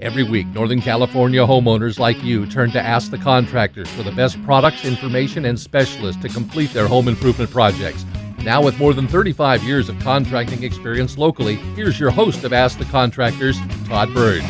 Every 0.00 0.24
week, 0.24 0.48
Northern 0.48 0.80
California 0.80 1.46
homeowners 1.46 2.00
like 2.00 2.20
you 2.20 2.46
turn 2.46 2.72
to 2.72 2.80
Ask 2.80 3.12
the 3.12 3.18
Contractors 3.18 3.88
for 3.90 4.02
the 4.02 4.10
best 4.10 4.42
products, 4.44 4.84
information, 4.84 5.44
and 5.44 5.56
specialists 5.58 6.20
to 6.22 6.28
complete 6.28 6.72
their 6.72 6.88
home 6.88 7.06
improvement 7.06 7.52
projects. 7.52 8.04
Now, 8.42 8.60
with 8.60 8.76
more 8.76 8.92
than 8.92 9.06
35 9.06 9.62
years 9.62 9.88
of 9.88 9.96
contracting 10.00 10.64
experience 10.64 11.16
locally, 11.16 11.54
here's 11.76 12.00
your 12.00 12.10
host 12.10 12.42
of 12.42 12.52
Ask 12.52 12.78
the 12.78 12.86
Contractors, 12.86 13.56
Todd 13.86 14.12
Bird. 14.12 14.42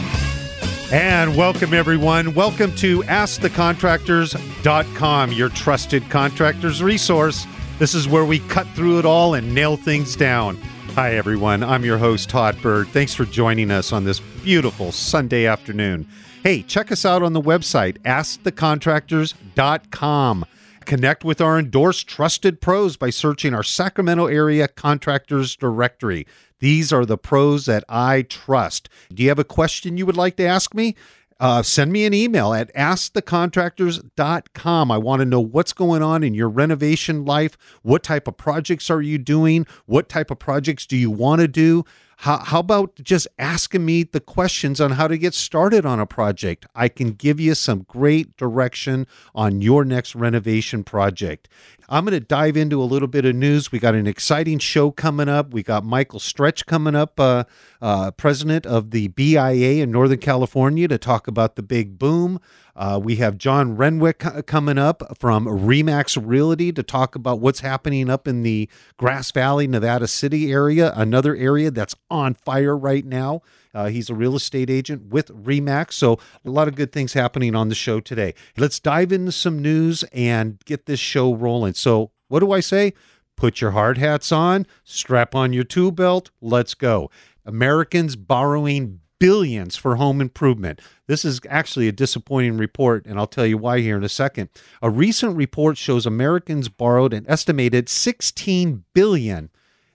And 0.90 1.36
welcome, 1.36 1.74
everyone. 1.74 2.34
Welcome 2.34 2.74
to 2.76 3.02
AskTheContractors.com, 3.02 5.32
your 5.32 5.50
trusted 5.50 6.08
contractors 6.08 6.82
resource. 6.82 7.46
This 7.78 7.94
is 7.94 8.08
where 8.08 8.24
we 8.24 8.38
cut 8.38 8.66
through 8.68 8.98
it 8.98 9.04
all 9.04 9.34
and 9.34 9.54
nail 9.54 9.76
things 9.76 10.16
down. 10.16 10.56
Hi, 10.94 11.16
everyone. 11.16 11.64
I'm 11.64 11.84
your 11.84 11.98
host, 11.98 12.30
Todd 12.30 12.62
Bird. 12.62 12.86
Thanks 12.86 13.12
for 13.12 13.24
joining 13.24 13.72
us 13.72 13.92
on 13.92 14.04
this 14.04 14.20
beautiful 14.44 14.92
Sunday 14.92 15.44
afternoon. 15.44 16.06
Hey, 16.44 16.62
check 16.62 16.92
us 16.92 17.04
out 17.04 17.20
on 17.20 17.32
the 17.32 17.42
website, 17.42 17.98
AskTheContractors.com. 18.02 20.44
Connect 20.84 21.24
with 21.24 21.40
our 21.40 21.58
endorsed 21.58 22.06
trusted 22.06 22.60
pros 22.60 22.96
by 22.96 23.10
searching 23.10 23.54
our 23.54 23.64
Sacramento 23.64 24.26
area 24.26 24.68
contractors 24.68 25.56
directory. 25.56 26.28
These 26.60 26.92
are 26.92 27.04
the 27.04 27.18
pros 27.18 27.66
that 27.66 27.82
I 27.88 28.22
trust. 28.22 28.88
Do 29.12 29.24
you 29.24 29.30
have 29.30 29.40
a 29.40 29.44
question 29.44 29.96
you 29.96 30.06
would 30.06 30.16
like 30.16 30.36
to 30.36 30.46
ask 30.46 30.76
me? 30.76 30.94
Uh, 31.40 31.62
send 31.62 31.92
me 31.92 32.04
an 32.04 32.14
email 32.14 32.54
at 32.54 32.72
askthecontractors.com. 32.74 34.90
I 34.90 34.98
want 34.98 35.20
to 35.20 35.26
know 35.26 35.40
what's 35.40 35.72
going 35.72 36.02
on 36.02 36.22
in 36.22 36.34
your 36.34 36.48
renovation 36.48 37.24
life. 37.24 37.56
What 37.82 38.02
type 38.02 38.28
of 38.28 38.36
projects 38.36 38.90
are 38.90 39.02
you 39.02 39.18
doing? 39.18 39.66
What 39.86 40.08
type 40.08 40.30
of 40.30 40.38
projects 40.38 40.86
do 40.86 40.96
you 40.96 41.10
want 41.10 41.40
to 41.40 41.48
do? 41.48 41.84
How, 42.18 42.38
how 42.38 42.60
about 42.60 42.96
just 43.02 43.26
asking 43.38 43.84
me 43.84 44.04
the 44.04 44.20
questions 44.20 44.80
on 44.80 44.92
how 44.92 45.08
to 45.08 45.18
get 45.18 45.34
started 45.34 45.84
on 45.84 46.00
a 46.00 46.06
project? 46.06 46.66
I 46.74 46.88
can 46.88 47.12
give 47.12 47.40
you 47.40 47.54
some 47.54 47.82
great 47.82 48.36
direction 48.36 49.06
on 49.34 49.60
your 49.60 49.84
next 49.84 50.14
renovation 50.14 50.84
project. 50.84 51.48
I'm 51.88 52.04
going 52.04 52.18
to 52.18 52.20
dive 52.20 52.56
into 52.56 52.82
a 52.82 52.84
little 52.84 53.08
bit 53.08 53.24
of 53.24 53.34
news. 53.34 53.70
We 53.70 53.78
got 53.78 53.94
an 53.94 54.06
exciting 54.06 54.58
show 54.58 54.90
coming 54.90 55.28
up. 55.28 55.52
We 55.52 55.62
got 55.62 55.84
Michael 55.84 56.18
Strech 56.18 56.64
coming 56.66 56.94
up, 56.94 57.20
uh, 57.20 57.44
uh, 57.82 58.10
president 58.12 58.64
of 58.64 58.90
the 58.90 59.08
BIA 59.08 59.82
in 59.82 59.90
Northern 59.90 60.18
California, 60.18 60.88
to 60.88 60.98
talk 60.98 61.28
about 61.28 61.56
the 61.56 61.62
big 61.62 61.98
boom. 61.98 62.40
Uh, 62.76 63.00
we 63.02 63.16
have 63.16 63.38
John 63.38 63.76
Renwick 63.76 64.18
coming 64.46 64.78
up 64.78 65.16
from 65.18 65.46
Remax 65.46 66.20
Realty 66.20 66.72
to 66.72 66.82
talk 66.82 67.14
about 67.14 67.40
what's 67.40 67.60
happening 67.60 68.10
up 68.10 68.26
in 68.26 68.42
the 68.42 68.68
Grass 68.96 69.30
Valley, 69.30 69.66
Nevada 69.66 70.08
City 70.08 70.50
area, 70.50 70.92
another 70.96 71.36
area 71.36 71.70
that's 71.70 71.94
on 72.10 72.34
fire 72.34 72.76
right 72.76 73.04
now. 73.04 73.42
Uh, 73.72 73.86
he's 73.86 74.10
a 74.10 74.14
real 74.14 74.36
estate 74.36 74.70
agent 74.70 75.06
with 75.06 75.28
Remax. 75.28 75.92
So, 75.92 76.18
a 76.44 76.50
lot 76.50 76.68
of 76.68 76.74
good 76.74 76.92
things 76.92 77.12
happening 77.12 77.54
on 77.54 77.68
the 77.68 77.74
show 77.74 78.00
today. 78.00 78.34
Let's 78.56 78.80
dive 78.80 79.12
into 79.12 79.32
some 79.32 79.60
news 79.60 80.02
and 80.12 80.58
get 80.64 80.86
this 80.86 81.00
show 81.00 81.34
rolling. 81.34 81.74
So, 81.74 82.10
what 82.28 82.40
do 82.40 82.52
I 82.52 82.60
say? 82.60 82.92
Put 83.36 83.60
your 83.60 83.72
hard 83.72 83.98
hats 83.98 84.30
on, 84.30 84.66
strap 84.84 85.34
on 85.34 85.52
your 85.52 85.64
tool 85.64 85.90
belt, 85.90 86.30
let's 86.40 86.74
go. 86.74 87.10
Americans 87.44 88.16
borrowing 88.16 89.00
billions 89.24 89.74
for 89.74 89.96
home 89.96 90.20
improvement. 90.20 90.82
This 91.06 91.24
is 91.24 91.40
actually 91.48 91.88
a 91.88 91.92
disappointing 91.92 92.58
report, 92.58 93.06
and 93.06 93.18
I'll 93.18 93.26
tell 93.26 93.46
you 93.46 93.56
why 93.56 93.80
here 93.80 93.96
in 93.96 94.04
a 94.04 94.08
second. 94.10 94.50
A 94.82 94.90
recent 94.90 95.34
report 95.34 95.78
shows 95.78 96.04
Americans 96.04 96.68
borrowed 96.68 97.14
an 97.14 97.24
estimated 97.26 97.88
16 97.88 98.84
billion 98.92 99.48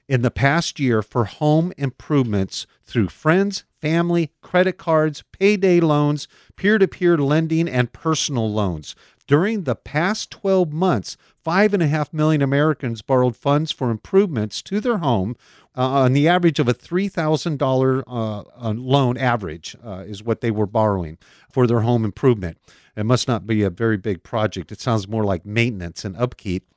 in 0.08 0.24
the 0.24 0.32
past 0.32 0.80
year 0.80 1.04
for 1.04 1.26
home 1.26 1.72
improvements 1.78 2.66
through 2.84 3.10
friends, 3.10 3.66
family, 3.80 4.32
credit 4.42 4.80
cards, 4.80 5.24
payday 5.32 5.80
loans, 5.80 6.28
peer-to-peer 6.56 7.16
lending, 7.20 7.70
and 7.70 7.94
personal 7.94 8.52
loans. 8.52 8.96
During 9.28 9.66
the 9.66 9.76
past 9.76 10.32
12 10.32 10.74
months, 10.74 11.16
five 11.44 11.76
and 11.76 11.84
a 11.84 11.88
half 11.88 12.12
million 12.12 12.42
Americans 12.42 13.04
borrowed 13.04 13.36
funds 13.36 13.72
for 13.72 13.92
improvements 13.92 14.64
to 14.64 14.80
their 14.80 14.98
home 14.98 15.36
uh, 15.80 16.02
on 16.02 16.12
the 16.12 16.28
average 16.28 16.60
of 16.60 16.68
a 16.68 16.74
$3,000 16.74 18.04
uh, 18.06 18.74
loan 18.76 19.18
average 19.18 19.78
uh, 19.82 20.04
is 20.06 20.22
what 20.22 20.42
they 20.42 20.52
were 20.52 20.66
borrowing 20.66 21.18
for 21.50 21.66
their 21.66 21.80
home 21.80 22.04
improvement. 22.04 22.58
It 22.98 23.06
must 23.06 23.30
not 23.30 23.48
be 23.48 23.64
a 23.64 23.70
very 23.70 23.96
big 23.96 24.22
project. 24.22 24.74
It 24.74 24.82
sounds 24.82 25.08
more 25.08 25.24
like 25.24 25.46
maintenance 25.46 26.04
and 26.04 26.18
upkeep. 26.18 26.68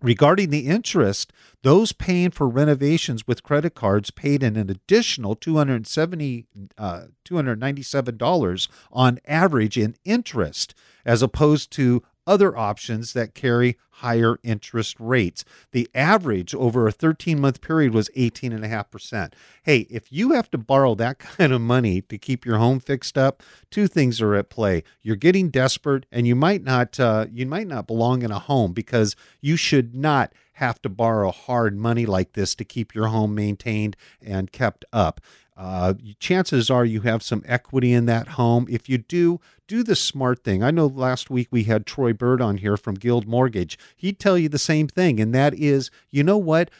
Regarding 0.00 0.50
the 0.50 0.68
interest, 0.68 1.32
those 1.64 1.90
paying 1.90 2.30
for 2.30 2.48
renovations 2.48 3.26
with 3.26 3.42
credit 3.42 3.74
cards 3.74 4.12
paid 4.12 4.44
an 4.44 4.56
additional 4.56 5.34
270, 5.34 6.46
uh, 6.78 7.02
$297 7.24 8.68
on 8.92 9.18
average 9.26 9.76
in 9.76 9.96
interest, 10.04 10.76
as 11.04 11.22
opposed 11.22 11.72
to 11.72 12.04
other 12.28 12.56
options 12.56 13.14
that 13.14 13.34
carry 13.34 13.78
higher 13.90 14.38
interest 14.44 14.94
rates. 15.00 15.44
The 15.72 15.88
average 15.94 16.54
over 16.54 16.86
a 16.86 16.92
13 16.92 17.40
month 17.40 17.60
period 17.60 17.92
was 17.92 18.10
18.5%. 18.10 19.32
Hey, 19.64 19.86
if 19.90 20.12
you 20.12 20.32
have 20.32 20.50
to 20.50 20.58
borrow 20.58 20.94
that 20.94 21.18
kind 21.36 21.52
of 21.52 21.60
money 21.60 22.02
to 22.02 22.18
keep 22.18 22.44
your 22.44 22.58
home 22.58 22.78
fixed 22.78 23.18
up, 23.18 23.42
two 23.70 23.88
things 23.88 24.20
are 24.20 24.34
at 24.34 24.50
play. 24.50 24.84
You're 25.02 25.16
getting 25.16 25.48
desperate 25.48 26.06
and 26.12 26.26
you 26.26 26.36
might 26.36 26.62
not 26.62 27.00
uh, 27.00 27.26
you 27.32 27.46
might 27.46 27.66
not 27.66 27.86
belong 27.86 28.22
in 28.22 28.30
a 28.30 28.38
home 28.38 28.72
because 28.72 29.16
you 29.40 29.56
should 29.56 29.94
not 29.94 30.32
have 30.58 30.82
to 30.82 30.88
borrow 30.88 31.30
hard 31.30 31.76
money 31.76 32.04
like 32.04 32.32
this 32.32 32.54
to 32.56 32.64
keep 32.64 32.94
your 32.94 33.06
home 33.06 33.34
maintained 33.34 33.96
and 34.20 34.52
kept 34.52 34.84
up. 34.92 35.20
Uh, 35.58 35.94
chances 36.20 36.70
are 36.70 36.84
you 36.84 37.00
have 37.00 37.20
some 37.20 37.42
equity 37.44 37.92
in 37.92 38.06
that 38.06 38.28
home. 38.28 38.64
If 38.70 38.88
you 38.88 38.96
do, 38.96 39.40
do 39.66 39.82
the 39.82 39.96
smart 39.96 40.44
thing. 40.44 40.62
I 40.62 40.70
know 40.70 40.86
last 40.86 41.30
week 41.30 41.48
we 41.50 41.64
had 41.64 41.84
Troy 41.84 42.12
Bird 42.12 42.40
on 42.40 42.58
here 42.58 42.76
from 42.76 42.94
Guild 42.94 43.26
Mortgage. 43.26 43.76
He'd 43.96 44.20
tell 44.20 44.38
you 44.38 44.48
the 44.48 44.58
same 44.58 44.86
thing, 44.86 45.18
and 45.18 45.34
that 45.34 45.54
is, 45.54 45.90
you 46.10 46.22
know 46.22 46.38
what? 46.38 46.70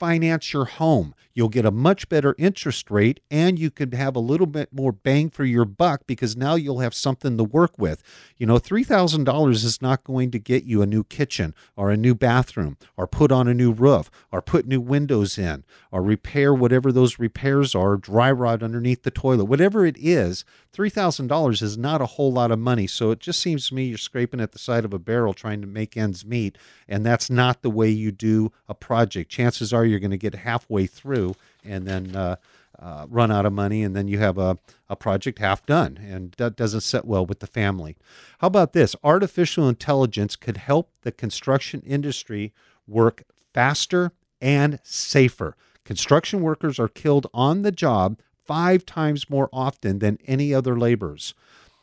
Refinance 0.00 0.52
your 0.52 0.64
home. 0.64 1.14
You'll 1.32 1.48
get 1.48 1.64
a 1.64 1.70
much 1.70 2.08
better 2.08 2.34
interest 2.38 2.90
rate 2.90 3.20
and 3.30 3.58
you 3.58 3.70
could 3.70 3.94
have 3.94 4.16
a 4.16 4.20
little 4.20 4.46
bit 4.46 4.72
more 4.72 4.92
bang 4.92 5.30
for 5.30 5.44
your 5.44 5.64
buck 5.64 6.02
because 6.06 6.36
now 6.36 6.54
you'll 6.54 6.80
have 6.80 6.94
something 6.94 7.36
to 7.36 7.44
work 7.44 7.78
with. 7.78 8.02
You 8.36 8.46
know, 8.46 8.56
$3,000 8.56 9.50
is 9.52 9.80
not 9.80 10.04
going 10.04 10.32
to 10.32 10.38
get 10.38 10.64
you 10.64 10.82
a 10.82 10.86
new 10.86 11.04
kitchen 11.04 11.54
or 11.76 11.90
a 11.90 11.96
new 11.96 12.14
bathroom 12.14 12.76
or 12.96 13.06
put 13.06 13.30
on 13.30 13.46
a 13.48 13.54
new 13.54 13.72
roof 13.72 14.10
or 14.32 14.42
put 14.42 14.66
new 14.66 14.80
windows 14.80 15.38
in 15.38 15.64
or 15.92 16.02
repair 16.02 16.52
whatever 16.52 16.90
those 16.90 17.18
repairs 17.18 17.74
are, 17.74 17.96
dry 17.96 18.30
rot 18.30 18.62
underneath 18.62 19.02
the 19.02 19.10
toilet, 19.10 19.44
whatever 19.44 19.86
it 19.86 19.96
is. 19.98 20.44
$3,000 20.74 21.62
is 21.62 21.78
not 21.78 22.00
a 22.00 22.06
whole 22.06 22.32
lot 22.32 22.50
of 22.50 22.58
money. 22.58 22.86
So 22.86 23.10
it 23.10 23.20
just 23.20 23.40
seems 23.40 23.68
to 23.68 23.74
me 23.74 23.84
you're 23.84 23.98
scraping 23.98 24.40
at 24.40 24.52
the 24.52 24.58
side 24.58 24.84
of 24.84 24.92
a 24.92 24.98
barrel 24.98 25.34
trying 25.34 25.60
to 25.60 25.66
make 25.66 25.96
ends 25.96 26.24
meet. 26.24 26.56
And 26.88 27.04
that's 27.04 27.30
not 27.30 27.62
the 27.62 27.70
way 27.70 27.88
you 27.88 28.12
do 28.12 28.52
a 28.68 28.74
project 28.74 29.30
chances 29.30 29.72
are 29.72 29.84
you're 29.90 30.00
going 30.00 30.10
to 30.10 30.16
get 30.16 30.34
halfway 30.34 30.86
through 30.86 31.34
and 31.64 31.86
then 31.86 32.16
uh, 32.16 32.36
uh, 32.80 33.06
run 33.10 33.30
out 33.30 33.44
of 33.44 33.52
money, 33.52 33.82
and 33.82 33.94
then 33.94 34.08
you 34.08 34.18
have 34.18 34.38
a, 34.38 34.56
a 34.88 34.96
project 34.96 35.38
half 35.38 35.66
done, 35.66 35.98
and 36.02 36.32
that 36.38 36.56
doesn't 36.56 36.80
set 36.80 37.04
well 37.04 37.26
with 37.26 37.40
the 37.40 37.46
family. 37.46 37.96
How 38.38 38.46
about 38.46 38.72
this? 38.72 38.96
Artificial 39.04 39.68
intelligence 39.68 40.34
could 40.34 40.56
help 40.56 40.90
the 41.02 41.12
construction 41.12 41.82
industry 41.82 42.52
work 42.86 43.24
faster 43.52 44.12
and 44.40 44.80
safer. 44.82 45.56
Construction 45.84 46.40
workers 46.40 46.78
are 46.78 46.88
killed 46.88 47.26
on 47.34 47.62
the 47.62 47.72
job 47.72 48.18
five 48.46 48.86
times 48.86 49.28
more 49.28 49.50
often 49.52 49.98
than 49.98 50.18
any 50.26 50.54
other 50.54 50.78
laborers. 50.78 51.34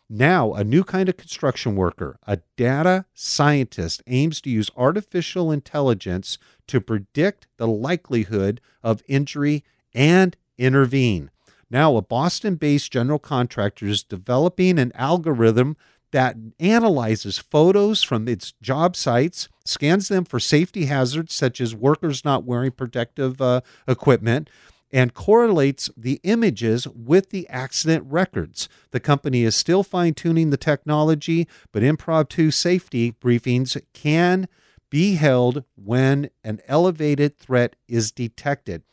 Now, 0.10 0.54
a 0.54 0.64
new 0.64 0.86
kind 0.86 1.10
of 1.10 1.18
construction 1.18 1.76
worker, 1.76 2.18
a 2.26 2.40
data 2.56 3.06
scientist, 3.14 4.02
aims 4.08 4.40
to 4.42 4.50
use 4.50 4.72
artificial 4.78 5.52
intelligence 5.52 6.38
to 6.68 6.80
predict 6.80 7.48
the 7.58 7.68
likelihood 7.68 8.62
of 8.82 9.04
injury 9.08 9.66
and 9.94 10.38
intervene. 10.58 11.30
Now, 11.70 11.98
a 11.98 12.02
Boston 12.02 12.56
based 12.56 12.92
general 12.92 13.20
contractor 13.20 13.86
is 13.86 14.02
developing 14.04 14.80
an 14.80 14.94
algorithm 14.96 15.76
that 16.12 16.38
analyzes 16.58 17.38
photos 17.38 18.02
from 18.02 18.30
its 18.30 18.54
job 18.62 18.96
sites, 18.96 19.50
scans 19.66 20.08
them 20.08 20.24
for 20.24 20.40
safety 20.40 20.86
hazards 20.86 21.34
such 21.34 21.60
as 21.60 21.76
workers 21.76 22.24
not 22.24 22.46
wearing 22.46 22.72
protective 22.72 23.42
uh, 23.42 23.60
equipment, 23.90 24.50
and 24.92 25.14
correlates 25.14 25.90
the 25.98 26.20
images 26.24 26.88
with 26.88 27.30
the 27.30 27.48
accident 27.50 28.06
records. 28.08 28.70
The 28.92 29.00
company 29.00 29.44
is 29.44 29.56
still 29.56 29.84
fine 29.84 30.14
tuning 30.14 30.50
the 30.50 30.58
technology, 30.58 31.48
but 31.72 31.84
impromptu 31.84 32.52
safety 32.52 33.12
briefings 33.12 33.80
can 33.94 34.48
be 34.90 35.16
held 35.16 35.64
when 35.76 36.30
an 36.44 36.62
elevated 36.68 37.38
threat 37.38 37.76
is 37.88 38.12
detected. 38.12 38.84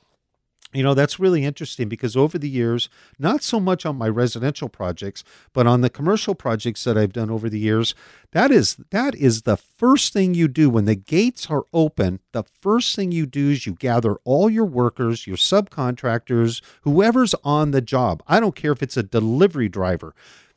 You 0.74 0.82
know, 0.82 0.94
that's 0.94 1.20
really 1.20 1.44
interesting 1.44 1.88
because 1.88 2.16
over 2.16 2.36
the 2.36 2.48
years, 2.48 2.88
not 3.16 3.44
so 3.44 3.60
much 3.60 3.86
on 3.86 3.96
my 3.96 4.08
residential 4.08 4.68
projects, 4.68 5.22
but 5.52 5.68
on 5.68 5.82
the 5.82 5.88
commercial 5.88 6.34
projects 6.34 6.82
that 6.82 6.98
I've 6.98 7.12
done 7.12 7.30
over 7.30 7.48
the 7.48 7.60
years, 7.60 7.94
that 8.32 8.50
is 8.50 8.76
that 8.90 9.14
is 9.14 9.42
the 9.42 9.56
first 9.56 10.12
thing 10.12 10.34
you 10.34 10.48
do 10.48 10.68
when 10.68 10.84
the 10.84 10.96
gates 10.96 11.48
are 11.48 11.64
open. 11.72 12.18
The 12.32 12.42
first 12.60 12.96
thing 12.96 13.12
you 13.12 13.24
do 13.24 13.50
is 13.50 13.66
you 13.66 13.74
gather 13.74 14.16
all 14.24 14.50
your 14.50 14.64
workers, 14.64 15.28
your 15.28 15.36
subcontractors, 15.36 16.60
whoever's 16.82 17.36
on 17.44 17.70
the 17.70 17.80
job. 17.80 18.20
I 18.26 18.40
don't 18.40 18.56
care 18.56 18.72
if 18.72 18.82
it's 18.82 18.96
a 18.96 19.04
delivery 19.04 19.68
driver. 19.68 20.12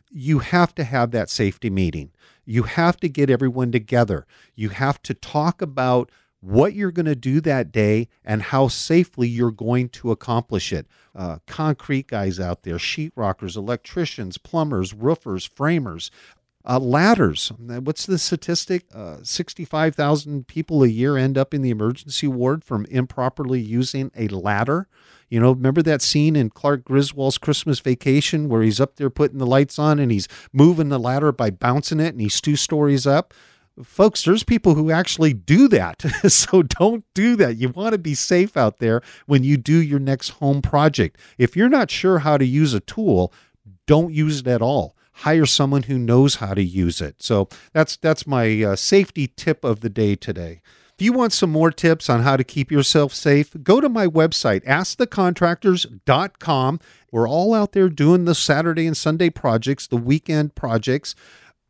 You 0.09 0.39
have 0.39 0.73
to 0.75 0.83
have 0.83 1.11
that 1.11 1.29
safety 1.29 1.69
meeting. 1.69 2.09
You 2.43 2.63
have 2.63 2.97
to 3.01 3.09
get 3.09 3.29
everyone 3.29 3.71
together. 3.71 4.25
You 4.55 4.69
have 4.69 4.99
to 5.03 5.13
talk 5.13 5.61
about 5.61 6.09
what 6.41 6.73
you're 6.73 6.91
going 6.91 7.05
to 7.05 7.15
do 7.15 7.41
that 7.41 7.71
day 7.71 8.07
and 8.23 8.41
how 8.41 8.67
safely 8.67 9.27
you're 9.27 9.51
going 9.51 9.89
to 9.89 10.11
accomplish 10.11 10.71
it. 10.71 10.87
Uh, 11.15 11.39
concrete 11.47 12.07
guys 12.07 12.39
out 12.39 12.63
there, 12.63 12.77
sheetrockers, 12.77 13.55
electricians, 13.55 14.37
plumbers, 14.37 14.93
roofers, 14.93 15.45
framers, 15.45 16.11
uh, 16.67 16.79
ladders. 16.79 17.51
What's 17.57 18.05
the 18.05 18.17
statistic? 18.17 18.85
Uh, 18.93 19.17
65,000 19.23 20.47
people 20.47 20.83
a 20.83 20.87
year 20.87 21.17
end 21.17 21.37
up 21.37 21.53
in 21.53 21.61
the 21.61 21.69
emergency 21.69 22.27
ward 22.27 22.63
from 22.63 22.85
improperly 22.85 23.61
using 23.61 24.11
a 24.15 24.27
ladder. 24.27 24.87
You 25.29 25.39
know, 25.39 25.51
remember 25.51 25.81
that 25.83 26.01
scene 26.01 26.35
in 26.35 26.49
Clark 26.49 26.85
Griswold's 26.85 27.37
Christmas 27.37 27.79
Vacation 27.79 28.47
where 28.49 28.61
he's 28.61 28.79
up 28.79 28.97
there 28.97 29.09
putting 29.09 29.39
the 29.39 29.45
lights 29.45 29.79
on 29.79 29.99
and 29.99 30.11
he's 30.11 30.27
moving 30.53 30.89
the 30.89 30.99
ladder 30.99 31.31
by 31.31 31.49
bouncing 31.49 31.99
it 31.99 32.09
and 32.13 32.21
he's 32.21 32.39
two 32.41 32.55
stories 32.55 33.07
up? 33.07 33.33
Folks, 33.83 34.23
there's 34.23 34.43
people 34.43 34.75
who 34.75 34.91
actually 34.91 35.33
do 35.33 35.67
that. 35.69 36.01
so 36.31 36.63
don't 36.63 37.05
do 37.13 37.35
that. 37.35 37.57
You 37.57 37.69
want 37.69 37.93
to 37.93 37.97
be 37.97 38.15
safe 38.15 38.57
out 38.57 38.79
there 38.79 39.01
when 39.25 39.43
you 39.43 39.57
do 39.57 39.81
your 39.81 39.99
next 39.99 40.29
home 40.29 40.61
project. 40.61 41.17
If 41.37 41.55
you're 41.55 41.69
not 41.69 41.91
sure 41.91 42.19
how 42.19 42.37
to 42.37 42.45
use 42.45 42.73
a 42.73 42.79
tool, 42.79 43.33
don't 43.85 44.13
use 44.13 44.41
it 44.41 44.47
at 44.47 44.61
all. 44.61 44.95
Hire 45.11 45.45
someone 45.45 45.83
who 45.83 45.97
knows 45.97 46.35
how 46.35 46.53
to 46.53 46.63
use 46.63 47.01
it. 47.01 47.23
So 47.23 47.49
that's 47.73 47.97
that's 47.97 48.27
my 48.27 48.63
uh, 48.63 48.75
safety 48.75 49.31
tip 49.35 49.63
of 49.63 49.79
the 49.79 49.89
day 49.89 50.15
today. 50.15 50.61
If 50.99 51.03
you 51.03 51.13
want 51.13 51.33
some 51.33 51.51
more 51.51 51.69
tips 51.69 52.09
on 52.09 52.23
how 52.23 52.37
to 52.37 52.43
keep 52.43 52.71
yourself 52.71 53.13
safe, 53.13 53.55
go 53.61 53.79
to 53.79 53.87
my 53.87 54.07
website, 54.07 54.65
askthecontractors.com. 54.65 56.79
We're 57.11 57.29
all 57.29 57.53
out 57.53 57.73
there 57.73 57.89
doing 57.89 58.25
the 58.25 58.33
Saturday 58.33 58.87
and 58.87 58.97
Sunday 58.97 59.29
projects, 59.29 59.85
the 59.85 59.97
weekend 59.97 60.55
projects. 60.55 61.13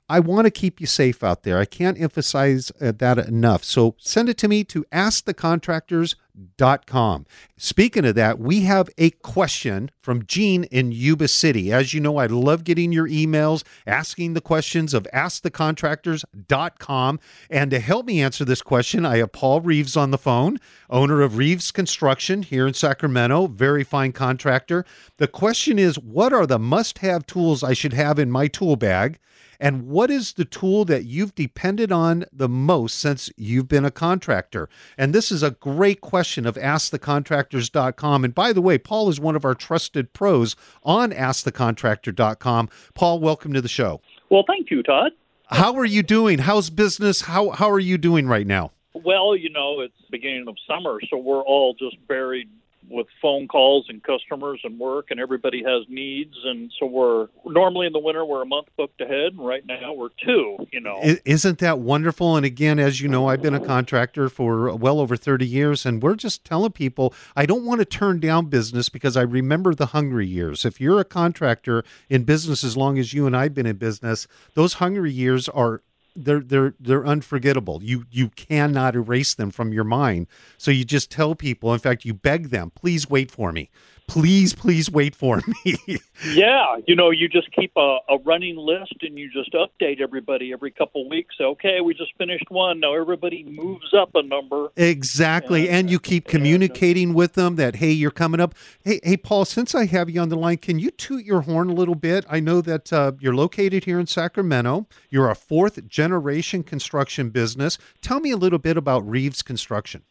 I 0.10 0.22
want 0.22 0.46
to 0.46 0.52
keep 0.52 0.80
you 0.80 0.88
safe 0.88 1.22
out 1.22 1.44
there. 1.44 1.60
I 1.60 1.66
can't 1.66 2.00
emphasize 2.00 2.72
uh, 2.80 2.94
that 2.98 3.18
enough. 3.18 3.66
So 3.66 3.96
send 3.98 4.30
it 4.30 4.38
to 4.38 4.48
me 4.48 4.64
to 4.66 4.86
askthecontractors.com. 4.86 7.26
Speaking 7.58 8.06
of 8.06 8.16
that, 8.16 8.40
we 8.40 8.62
have 8.62 8.90
a 8.98 9.10
question 9.10 9.92
from 10.00 10.26
Gene 10.26 10.64
in 10.66 10.92
Yuba 10.94 11.28
City. 11.28 11.74
As 11.74 11.94
you 11.94 12.00
know, 12.00 12.16
I 12.18 12.28
love 12.28 12.64
getting 12.64 12.94
your 12.94 13.10
emails 13.10 13.66
asking 13.86 14.34
the 14.34 14.40
questions 14.40 14.94
of 14.94 15.06
askthecontractors.com. 15.14 17.20
And 17.50 17.72
to 17.72 17.80
help 17.80 18.06
me 18.06 18.22
answer 18.22 18.46
this 18.46 18.62
question, 18.62 19.06
I 19.06 19.18
have 19.18 19.34
Paul 19.34 19.60
Reeves 19.60 19.98
on 19.98 20.12
the 20.12 20.18
phone, 20.18 20.58
owner 20.90 21.22
of 21.22 21.36
Reeves 21.36 21.72
Construction 21.72 22.44
here 22.44 22.66
in 22.66 22.74
Sacramento, 22.74 23.48
very 23.48 23.84
fine 23.84 24.14
contractor. 24.14 24.86
The 25.18 25.28
question 25.28 25.78
is, 25.78 26.00
what 26.00 26.32
are 26.32 26.46
the 26.46 26.60
must-have 26.60 27.26
tools 27.26 27.62
I 27.62 27.74
should 27.74 27.92
have 27.92 28.20
in 28.20 28.32
my 28.32 28.48
tool 28.48 28.78
bag? 28.78 29.20
And 29.60 29.88
what 29.88 30.10
is 30.12 30.34
the 30.34 30.46
tool 30.46 30.86
that 30.86 31.06
you've 31.06 31.36
depended 31.36 31.92
on 31.92 32.26
the 32.32 32.50
most 32.50 32.98
since 33.00 33.32
you've 33.38 33.68
been 33.68 33.86
a 33.86 33.92
contractor? 33.92 34.70
And 34.98 35.14
this 35.14 35.32
is 35.32 35.44
a 35.44 35.52
great 35.52 36.02
question 36.02 36.46
of 36.46 36.56
askthecontractors.com. 36.56 38.24
And 38.24 38.36
by 38.36 38.54
the 38.54 38.62
way, 38.62 38.78
Paul 38.78 39.10
is 39.10 39.20
one 39.20 39.36
of 39.36 39.46
our 39.46 39.56
trusted 39.56 40.14
pros 40.14 40.56
on 40.84 41.12
askthecontractor.com. 41.12 42.70
Paul, 42.94 43.20
welcome 43.20 43.54
to 43.54 43.62
the 43.62 43.68
show. 43.68 44.02
Well, 44.30 44.44
thank 44.48 44.70
you, 44.72 44.84
Todd. 44.84 45.12
How 45.48 45.76
are 45.76 45.86
you 45.86 46.04
doing? 46.04 46.40
How's 46.40 46.70
business? 46.70 47.22
How 47.22 47.52
how 47.52 47.70
are 47.72 47.80
you 47.80 47.98
doing 47.98 48.28
right 48.28 48.46
now? 48.46 48.74
Well, 48.94 49.36
you 49.36 49.50
know, 49.50 49.80
it's 49.80 49.94
beginning 50.12 50.48
of 50.50 50.58
summer, 50.68 51.00
so 51.10 51.18
we're 51.18 51.42
all 51.42 51.74
just 51.74 51.96
buried 52.08 52.50
with 52.90 53.08
phone 53.22 53.48
calls 53.48 53.86
and 53.90 54.04
customers 54.04 54.62
and 54.64 54.80
work, 54.80 55.08
and 55.10 55.20
everybody 55.20 55.64
has 55.64 55.86
needs. 55.90 56.36
And 56.46 56.72
so 56.80 56.86
we're 56.86 57.28
normally 57.46 57.88
in 57.88 57.94
the 57.94 58.00
winter 58.00 58.26
we're 58.26 58.42
a 58.42 58.46
month 58.46 58.68
booked 58.78 59.02
ahead, 59.02 59.34
and 59.34 59.46
right 59.46 59.66
now 59.66 59.94
we're 59.94 60.10
two. 60.24 60.58
You 60.72 60.82
know, 60.82 61.00
isn't 61.26 61.60
that 61.60 61.80
wonderful? 61.80 62.36
And 62.36 62.46
again, 62.46 62.80
as 62.80 63.02
you 63.02 63.08
know, 63.08 63.28
I've 63.28 63.42
been 63.42 63.54
a 63.54 63.66
contractor 63.66 64.30
for 64.30 64.76
well 64.76 65.00
over 65.00 65.16
thirty 65.16 65.48
years, 65.48 65.86
and 65.86 66.02
we're 66.02 66.16
just 66.16 66.44
telling 66.44 66.72
people 66.72 67.14
I 67.36 67.46
don't 67.46 67.66
want 67.66 67.80
to 67.80 67.86
turn 67.86 68.20
down 68.20 68.48
business 68.48 68.90
because 68.90 69.18
I 69.18 69.22
remember 69.22 69.74
the 69.74 69.88
hungry 69.88 70.28
years. 70.28 70.66
If 70.66 70.80
you're 70.82 71.00
a 71.00 71.06
contractor 71.06 71.84
in 72.10 72.24
business 72.24 72.64
as 72.64 72.78
long 72.78 72.98
as 72.98 73.14
you 73.14 73.26
and 73.28 73.36
I've 73.36 73.54
been 73.54 73.66
in 73.66 73.78
business, 73.78 74.28
those 74.54 74.74
hungry 74.74 75.12
years 75.12 75.50
are 75.50 75.82
they're 76.18 76.42
they're 76.42 76.74
they're 76.80 77.06
unforgettable. 77.06 77.82
You 77.84 78.06
you 78.12 78.30
cannot 78.30 78.96
erase 78.96 79.34
them 79.34 79.52
from 79.52 79.72
your 79.72 79.84
mind. 79.84 80.28
So 80.58 80.72
you 80.72 80.84
just 80.84 81.12
tell 81.12 81.36
people. 81.36 81.74
In 81.74 81.80
fact, 81.80 82.06
you 82.06 82.14
beg 82.14 82.50
them, 82.50 82.72
please 82.76 83.10
wait 83.10 83.32
for 83.32 83.52
me 83.52 83.70
please, 84.08 84.54
please 84.54 84.90
wait 84.90 85.16
for 85.16 85.42
me. 85.66 85.78
yeah, 86.34 86.78
you 86.88 86.96
know, 86.96 87.12
you 87.12 87.28
just 87.28 87.52
keep 87.52 87.72
a, 87.76 87.98
a, 88.10 88.18
running 88.26 88.56
list 88.56 88.96
and 89.02 89.18
you 89.18 89.30
just 89.30 89.54
update 89.54 90.02
everybody 90.02 90.52
every 90.54 90.72
couple 90.72 91.08
weeks. 91.08 91.36
Okay, 91.40 91.82
we 91.82 91.94
just 91.94 92.16
finished 92.18 92.50
one. 92.50 92.80
Now 92.80 92.96
everybody 92.96 93.44
moves 93.44 93.94
up 93.94 94.12
a 94.16 94.24
number. 94.24 94.70
Exactly, 94.76 95.68
and, 95.68 95.78
and 95.78 95.90
you 95.90 96.00
keep 96.00 96.28
communicating 96.28 97.10
and, 97.10 97.16
with 97.16 97.34
them 97.34 97.56
that 97.58 97.76
hey, 97.76 97.92
you're 97.92 98.12
coming 98.12 98.40
up. 98.40 98.56
Hey, 98.84 99.00
hey, 99.04 99.18
Paul, 99.18 99.46
since 99.46 99.76
I 99.76 99.86
have 99.86 100.10
you 100.10 100.22
on 100.22 100.30
the 100.30 100.38
line, 100.38 100.58
can 100.58 100.80
you 100.80 100.92
toot 100.92 101.24
your 101.24 101.42
horn 101.42 101.70
a 101.70 101.74
little 101.74 101.96
bit? 101.96 102.26
I 102.30 102.40
know 102.40 102.62
that 102.62 102.92
uh, 102.92 103.12
you're 103.20 103.36
located 103.36 103.84
here 103.84 104.00
in 104.00 104.08
Sacramento. 104.08 104.88
You're 105.10 105.30
a 105.30 105.36
fourth 105.36 105.88
generation 105.88 106.64
construction 106.64 107.30
business. 107.30 107.78
Tell 108.02 108.20
me 108.20 108.32
a 108.32 108.38
little 108.38 108.60
bit 108.60 108.78
about 108.78 109.08
Reeves 109.08 109.42
Construction. 109.42 110.04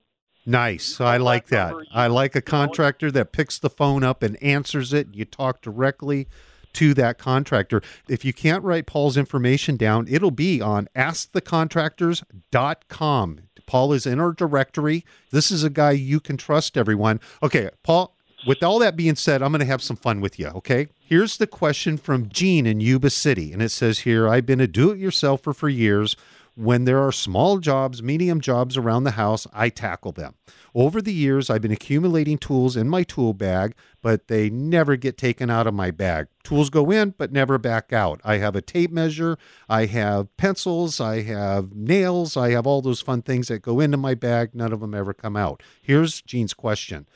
Nice. 0.46 1.02
I 1.02 1.18
like 1.18 1.48
that. 1.48 1.74
I 1.92 2.08
like 2.08 2.36
a 2.36 2.42
contractor 2.42 3.12
that 3.12 3.32
picks 3.32 3.58
the 3.58 3.70
phone 3.70 4.04
up 4.04 4.22
and 4.22 4.42
answers 4.44 4.94
it. 4.94 5.08
You 5.14 5.26
talk 5.26 5.62
directly 5.62 6.28
to 6.76 6.94
that 6.94 7.18
contractor. 7.18 7.82
If 8.08 8.24
you 8.24 8.34
can't 8.34 8.64
write 8.64 8.86
Paul's 8.86 9.18
information 9.18 9.78
down, 9.78 10.08
it'll 10.10 10.32
be 10.32 10.62
on 10.62 10.88
askthecontractors.com. 10.96 13.40
Paul 13.66 13.94
is 13.94 14.06
in 14.06 14.20
our 14.20 14.32
directory. 14.32 15.06
This 15.32 15.52
is 15.52 15.64
a 15.64 15.70
guy 15.70 15.92
you 15.92 16.20
can 16.20 16.38
trust, 16.38 16.78
everyone. 16.78 17.20
Okay, 17.42 17.70
Paul, 17.84 18.16
with 18.46 18.62
all 18.62 18.80
that 18.80 18.96
being 18.96 19.16
said, 19.16 19.42
I'm 19.42 19.52
going 19.52 19.60
to 19.60 19.66
have 19.66 19.82
some 19.82 19.98
fun 19.98 20.22
with 20.22 20.38
you, 20.38 20.48
okay? 20.48 20.88
Here's 21.00 21.38
the 21.38 21.48
question 21.48 21.98
from 21.98 22.30
Gene 22.30 22.68
in 22.68 22.80
Yuba 22.80 23.10
City. 23.10 23.52
And 23.52 23.62
it 23.62 23.70
says 23.70 24.00
here 24.00 24.30
I've 24.30 24.46
been 24.46 24.62
a 24.62 24.68
do 24.68 24.92
it 24.92 25.00
yourselfer 25.00 25.56
for 25.56 25.70
years. 25.70 26.16
When 26.56 26.86
there 26.86 27.06
are 27.06 27.12
small 27.12 27.58
jobs, 27.58 28.02
medium 28.02 28.40
jobs 28.40 28.78
around 28.78 29.04
the 29.04 29.12
house, 29.12 29.46
I 29.52 29.70
tackle 29.70 30.14
them. 30.14 30.36
Over 30.78 31.02
the 31.02 31.14
years, 31.14 31.50
I've 31.50 31.62
been 31.62 31.72
accumulating 31.72 32.38
tools 32.38 32.76
in 32.76 32.90
my 32.90 33.04
tool 33.04 33.34
bag, 33.34 33.76
but 34.02 34.28
they 34.28 34.50
never 34.50 34.98
get 34.98 35.18
taken 35.18 35.50
out 35.50 35.68
of 35.68 35.74
my 35.74 35.90
bag. 35.90 36.28
Tools 36.44 36.70
go 36.70 36.92
in, 36.92 37.16
but 37.18 37.32
never 37.32 37.58
back 37.58 37.94
out. 37.94 38.20
I 38.26 38.40
have 38.40 38.58
a 38.58 38.62
tape 38.62 38.92
measure, 38.92 39.38
I 39.70 39.86
have 39.86 40.36
pencils, 40.36 41.00
I 41.00 41.22
have 41.22 41.74
nails, 41.74 42.36
I 42.36 42.50
have 42.50 42.68
all 42.68 42.82
those 42.82 43.00
fun 43.00 43.22
things 43.22 43.48
that 43.48 43.62
go 43.62 43.80
into 43.80 43.96
my 43.96 44.16
bag. 44.16 44.54
None 44.54 44.74
of 44.74 44.82
them 44.82 44.94
ever 44.94 45.14
come 45.14 45.38
out. 45.38 45.64
Here's 45.82 46.22
Gene's 46.22 46.54
question 46.54 47.08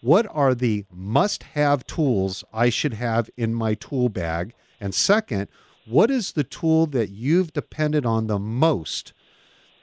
What 0.00 0.28
are 0.30 0.54
the 0.54 0.84
must 0.88 1.42
have 1.42 1.88
tools 1.88 2.44
I 2.52 2.70
should 2.70 2.94
have 2.94 3.30
in 3.36 3.52
my 3.52 3.74
tool 3.74 4.08
bag? 4.08 4.54
And 4.80 4.94
second, 4.94 5.48
what 5.86 6.08
is 6.08 6.32
the 6.32 6.44
tool 6.44 6.86
that 6.86 7.10
you've 7.10 7.52
depended 7.52 8.06
on 8.06 8.28
the 8.28 8.38
most 8.38 9.12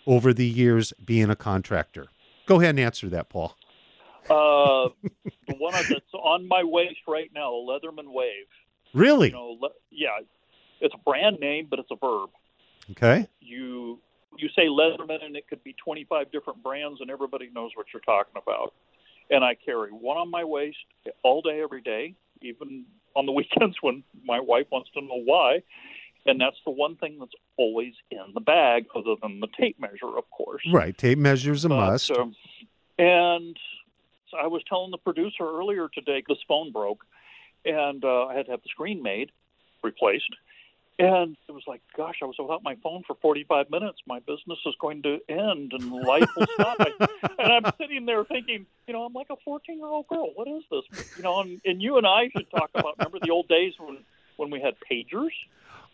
over 0.08 0.34
the 0.34 0.48
years 0.48 0.94
being 1.04 1.30
a 1.30 1.36
contractor? 1.36 2.08
Go 2.46 2.60
ahead 2.60 2.72
and 2.72 2.80
answer 2.80 3.10
that, 3.10 3.30
Paul. 3.30 3.56
Uh, 4.30 4.90
the 5.48 5.56
one 5.58 5.74
that's 5.74 6.14
on 6.14 6.48
my 6.48 6.64
waist 6.64 7.00
right 7.08 7.30
now, 7.34 7.54
a 7.54 7.58
Leatherman 7.58 8.12
Wave. 8.12 8.48
Really? 8.94 9.28
You 9.28 9.34
know, 9.34 9.58
le- 9.60 9.70
yeah, 9.92 10.20
it's 10.82 10.94
a 10.94 10.98
brand 10.98 11.40
name, 11.40 11.68
but 11.70 11.80
it's 11.80 11.92
a 11.92 11.96
verb. 11.96 12.30
Okay. 12.92 13.28
You 13.42 14.00
you 14.38 14.50
say 14.56 14.68
Leatherman, 14.68 15.24
and 15.24 15.36
it 15.36 15.48
could 15.48 15.64
be 15.64 15.76
25 15.84 16.32
different 16.32 16.62
brands, 16.62 17.00
and 17.02 17.10
everybody 17.10 17.50
knows 17.54 17.72
what 17.76 17.88
you're 17.94 18.02
talking 18.02 18.42
about. 18.42 18.74
And 19.30 19.44
I 19.44 19.56
carry 19.56 19.92
one 19.92 20.18
on 20.18 20.30
my 20.30 20.44
waist 20.44 20.78
all 21.24 21.42
day, 21.42 21.62
every 21.62 21.82
day, 21.82 22.16
even 22.42 22.86
on 23.16 23.26
the 23.26 23.32
weekends 23.40 23.78
when 23.82 24.04
my 24.24 24.40
wife 24.40 24.68
wants 24.72 24.90
to 24.94 25.02
know 25.02 25.22
why. 25.24 25.62
And 26.26 26.40
that's 26.42 26.58
the 26.66 26.72
one 26.72 26.96
thing 26.96 27.18
that's 27.20 27.34
always 27.58 27.94
in 28.12 28.26
the 28.34 28.40
bag, 28.42 28.86
other 28.96 29.16
than 29.22 29.40
the 29.40 29.48
tape 29.60 29.80
measure, 29.80 30.18
of 30.18 30.30
course. 30.32 30.64
Right, 30.72 30.98
tape 30.98 31.18
measure's 31.20 31.66
a 31.66 31.70
But, 31.70 31.76
must. 31.92 32.12
um, 32.12 32.36
and 32.98 33.58
so 34.32 34.38
I 34.38 34.48
was 34.48 34.64
telling 34.68 34.92
the 34.92 34.98
producer 34.98 35.44
earlier 35.44 35.88
today, 35.94 36.24
this 36.28 36.38
phone 36.48 36.72
broke, 36.72 37.06
and 37.64 38.04
uh, 38.04 38.26
I 38.26 38.36
had 38.36 38.46
to 38.46 38.52
have 38.52 38.64
the 38.64 38.70
screen 38.70 39.04
made, 39.04 39.32
replaced. 39.84 40.34
And 40.98 41.36
it 41.50 41.52
was 41.52 41.64
like, 41.68 41.82
gosh, 41.98 42.20
I 42.22 42.26
was 42.26 42.36
without 42.40 42.64
my 42.64 42.76
phone 42.82 43.04
for 43.06 43.18
45 43.22 43.70
minutes. 43.70 44.00
My 44.08 44.20
business 44.20 44.60
is 44.66 44.76
going 44.80 45.02
to 45.04 45.20
end 45.28 45.74
and 45.74 45.92
life 45.92 46.30
will 46.38 46.48
stop. 46.54 46.78
I, 46.80 46.88
and 47.38 47.52
I'm 47.66 47.74
sitting 47.78 48.06
there 48.06 48.24
thinking, 48.24 48.66
you 48.88 48.94
know, 48.94 49.04
I'm 49.04 49.12
like 49.12 49.28
a 49.30 49.36
14 49.44 49.78
year 49.78 49.88
old 49.88 50.08
girl. 50.08 50.32
What 50.36 50.48
is 50.48 50.64
this? 50.72 51.08
You 51.18 51.24
know, 51.24 51.42
and, 51.42 51.60
and 51.66 51.82
you 51.82 51.98
and 51.98 52.08
I 52.08 52.30
should 52.30 52.50
talk 52.50 52.70
about, 52.74 52.98
remember 52.98 53.20
the 53.22 53.30
old 53.32 53.50
days 53.50 53.74
when, 53.78 53.98
when 54.38 54.50
we 54.52 54.62
had 54.62 54.76
pagers? 54.90 55.32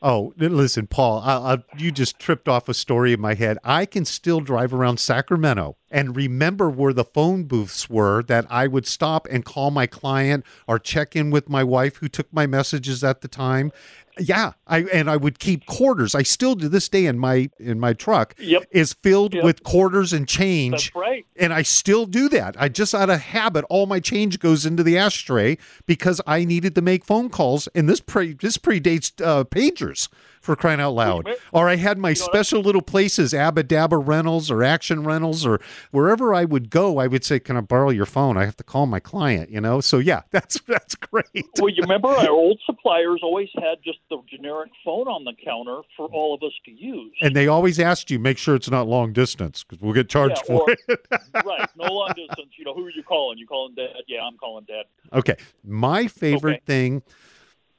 Oh, 0.01 0.33
listen, 0.37 0.87
Paul, 0.87 1.19
I, 1.19 1.53
I, 1.53 1.57
you 1.77 1.91
just 1.91 2.17
tripped 2.17 2.47
off 2.47 2.67
a 2.67 2.73
story 2.73 3.13
in 3.13 3.21
my 3.21 3.35
head. 3.35 3.59
I 3.63 3.85
can 3.85 4.03
still 4.03 4.39
drive 4.39 4.73
around 4.73 4.99
Sacramento 4.99 5.77
and 5.91 6.15
remember 6.15 6.69
where 6.69 6.93
the 6.93 7.03
phone 7.03 7.43
booths 7.43 7.89
were 7.89 8.23
that 8.23 8.45
I 8.49 8.65
would 8.67 8.87
stop 8.87 9.27
and 9.29 9.45
call 9.45 9.69
my 9.71 9.85
client 9.87 10.45
or 10.67 10.79
check 10.79 11.15
in 11.15 11.29
with 11.31 11.49
my 11.49 11.63
wife 11.63 11.97
who 11.97 12.07
took 12.07 12.31
my 12.33 12.47
messages 12.47 13.03
at 13.03 13.21
the 13.21 13.27
time. 13.27 13.71
Yeah, 14.19 14.53
I 14.67 14.79
and 14.93 15.09
I 15.09 15.15
would 15.15 15.39
keep 15.39 15.65
quarters. 15.65 16.13
I 16.15 16.23
still 16.23 16.55
to 16.57 16.67
this 16.67 16.89
day 16.89 17.05
in 17.05 17.17
my 17.17 17.49
in 17.59 17.79
my 17.79 17.93
truck 17.93 18.35
Yep. 18.39 18.65
is 18.71 18.93
filled 18.93 19.33
Yep. 19.33 19.43
with 19.43 19.63
quarters 19.63 20.11
and 20.11 20.27
change. 20.27 20.71
That's 20.91 20.95
right. 20.95 21.25
And 21.37 21.53
I 21.53 21.61
still 21.61 22.05
do 22.05 22.27
that. 22.29 22.55
I 22.59 22.67
just 22.67 22.93
out 22.93 23.09
of 23.09 23.21
habit, 23.21 23.63
all 23.69 23.85
my 23.85 24.01
change 24.01 24.39
goes 24.39 24.65
into 24.65 24.83
the 24.83 24.97
ashtray 24.97 25.57
because 25.85 26.19
I 26.27 26.43
needed 26.43 26.75
to 26.75 26.81
make 26.81 27.05
phone 27.05 27.29
calls. 27.29 27.67
And 27.73 27.87
this 27.87 28.01
pre 28.01 28.33
this 28.33 28.57
predates 28.57 29.13
uh, 29.25 29.45
pagers 29.45 30.09
for 30.41 30.55
crying 30.55 30.81
out 30.81 30.91
loud. 30.95 31.29
Or 31.53 31.69
I 31.69 31.75
had 31.77 31.97
my 31.97 32.13
special 32.13 32.61
little 32.61 32.81
places, 32.81 33.33
Aba 33.33 33.63
Daba 33.63 34.01
Rentals 34.05 34.49
or 34.51 34.63
Action 34.63 35.03
Rentals 35.03 35.45
or 35.45 35.61
wherever 35.91 36.33
I 36.33 36.43
would 36.45 36.69
go. 36.69 36.97
I 36.97 37.07
would 37.07 37.23
say, 37.23 37.39
"Can 37.39 37.55
I 37.55 37.61
borrow 37.61 37.91
your 37.91 38.05
phone? 38.07 38.37
I 38.37 38.45
have 38.45 38.57
to 38.57 38.63
call 38.63 38.85
my 38.87 38.99
client." 38.99 39.49
You 39.51 39.61
know. 39.61 39.79
So 39.81 39.99
yeah, 39.99 40.23
that's 40.31 40.59
that's 40.67 40.95
great. 40.95 41.25
Well, 41.59 41.69
you 41.69 41.81
remember 41.83 42.09
our 42.09 42.29
old 42.29 42.59
suppliers 42.65 43.21
always 43.23 43.49
had 43.55 43.77
just 43.85 43.99
the 44.09 44.17
generic 44.29 44.71
phone 44.83 45.07
on 45.07 45.23
the 45.23 45.33
counter 45.45 45.81
for 45.95 46.07
all 46.07 46.33
of 46.33 46.41
us 46.43 46.53
to 46.65 46.71
use. 46.71 47.13
And 47.21 47.35
they 47.35 47.47
always 47.47 47.79
asked 47.79 48.09
you, 48.09 48.17
make 48.19 48.37
sure 48.37 48.55
it's 48.55 48.69
not 48.69 48.87
long 48.87 49.13
distance 49.13 49.63
because 49.63 49.81
we'll 49.81 49.93
get 49.93 50.09
charged 50.09 50.37
Yeah, 50.49 50.57
for 50.57 50.61
or- 50.69 50.75
it. 50.87 51.07
right, 51.45 51.69
no 51.77 51.91
long 51.93 52.09
distance. 52.15 52.49
You 52.57 52.65
know, 52.65 52.73
who 52.73 52.85
are 52.85 52.89
you 52.91 53.03
calling? 53.03 53.37
You 53.37 53.45
calling 53.47 53.75
Dad? 53.75 53.89
Yeah, 54.07 54.21
I'm 54.23 54.37
calling 54.37 54.65
Dad. 54.65 54.85
Okay. 55.13 55.35
My 55.63 56.07
favorite 56.07 56.55
Okay. 56.55 56.61
thing 56.65 57.03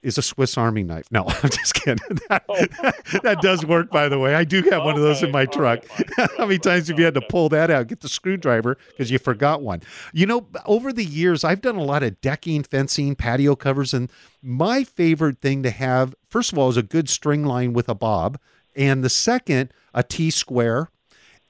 is 0.02 0.18
a 0.18 0.22
Swiss 0.22 0.58
Army 0.58 0.82
knife. 0.82 1.06
No, 1.10 1.24
I'm 1.28 1.50
just 1.50 1.74
kidding. 1.74 1.98
That, 2.28 2.44
Oh. 2.48 2.66
that 3.22 3.40
does 3.40 3.64
work, 3.64 3.90
by 3.90 4.08
the 4.08 4.18
way. 4.18 4.34
I 4.34 4.44
do 4.44 4.62
have 4.70 4.84
one 4.84 4.96
of 4.96 5.02
those 5.02 5.22
in 5.22 5.30
my 5.30 5.46
truck. 5.46 5.84
How 6.16 6.46
many 6.46 6.58
times 6.58 6.88
have 6.88 6.98
you 6.98 7.04
had 7.04 7.14
to 7.14 7.20
pull 7.20 7.48
that 7.50 7.70
out, 7.70 7.86
get 7.86 8.00
the 8.00 8.08
screwdriver 8.08 8.76
because 8.88 9.10
you 9.10 9.18
forgot 9.18 9.62
one? 9.62 9.82
You 10.12 10.26
know, 10.26 10.46
over 10.66 10.92
the 10.92 11.04
years, 11.04 11.44
I've 11.44 11.60
done 11.60 11.76
a 11.76 11.82
lot 11.84 12.02
of 12.02 12.20
decking, 12.20 12.62
fencing, 12.62 13.14
patio 13.14 13.54
covers, 13.56 13.94
and 13.94 14.10
my 14.42 14.84
favorite 14.84 15.38
thing 15.40 15.62
to 15.62 15.70
have, 15.70 16.14
first 16.28 16.52
of 16.52 16.58
all, 16.58 16.68
is 16.68 16.76
a 16.76 16.82
good 16.82 17.08
string 17.08 17.44
line 17.44 17.72
with 17.72 17.88
a 17.88 17.94
bob, 17.94 18.38
and 18.74 19.04
the 19.04 19.10
second, 19.10 19.72
a 19.94 20.02
T 20.02 20.30
square. 20.30 20.90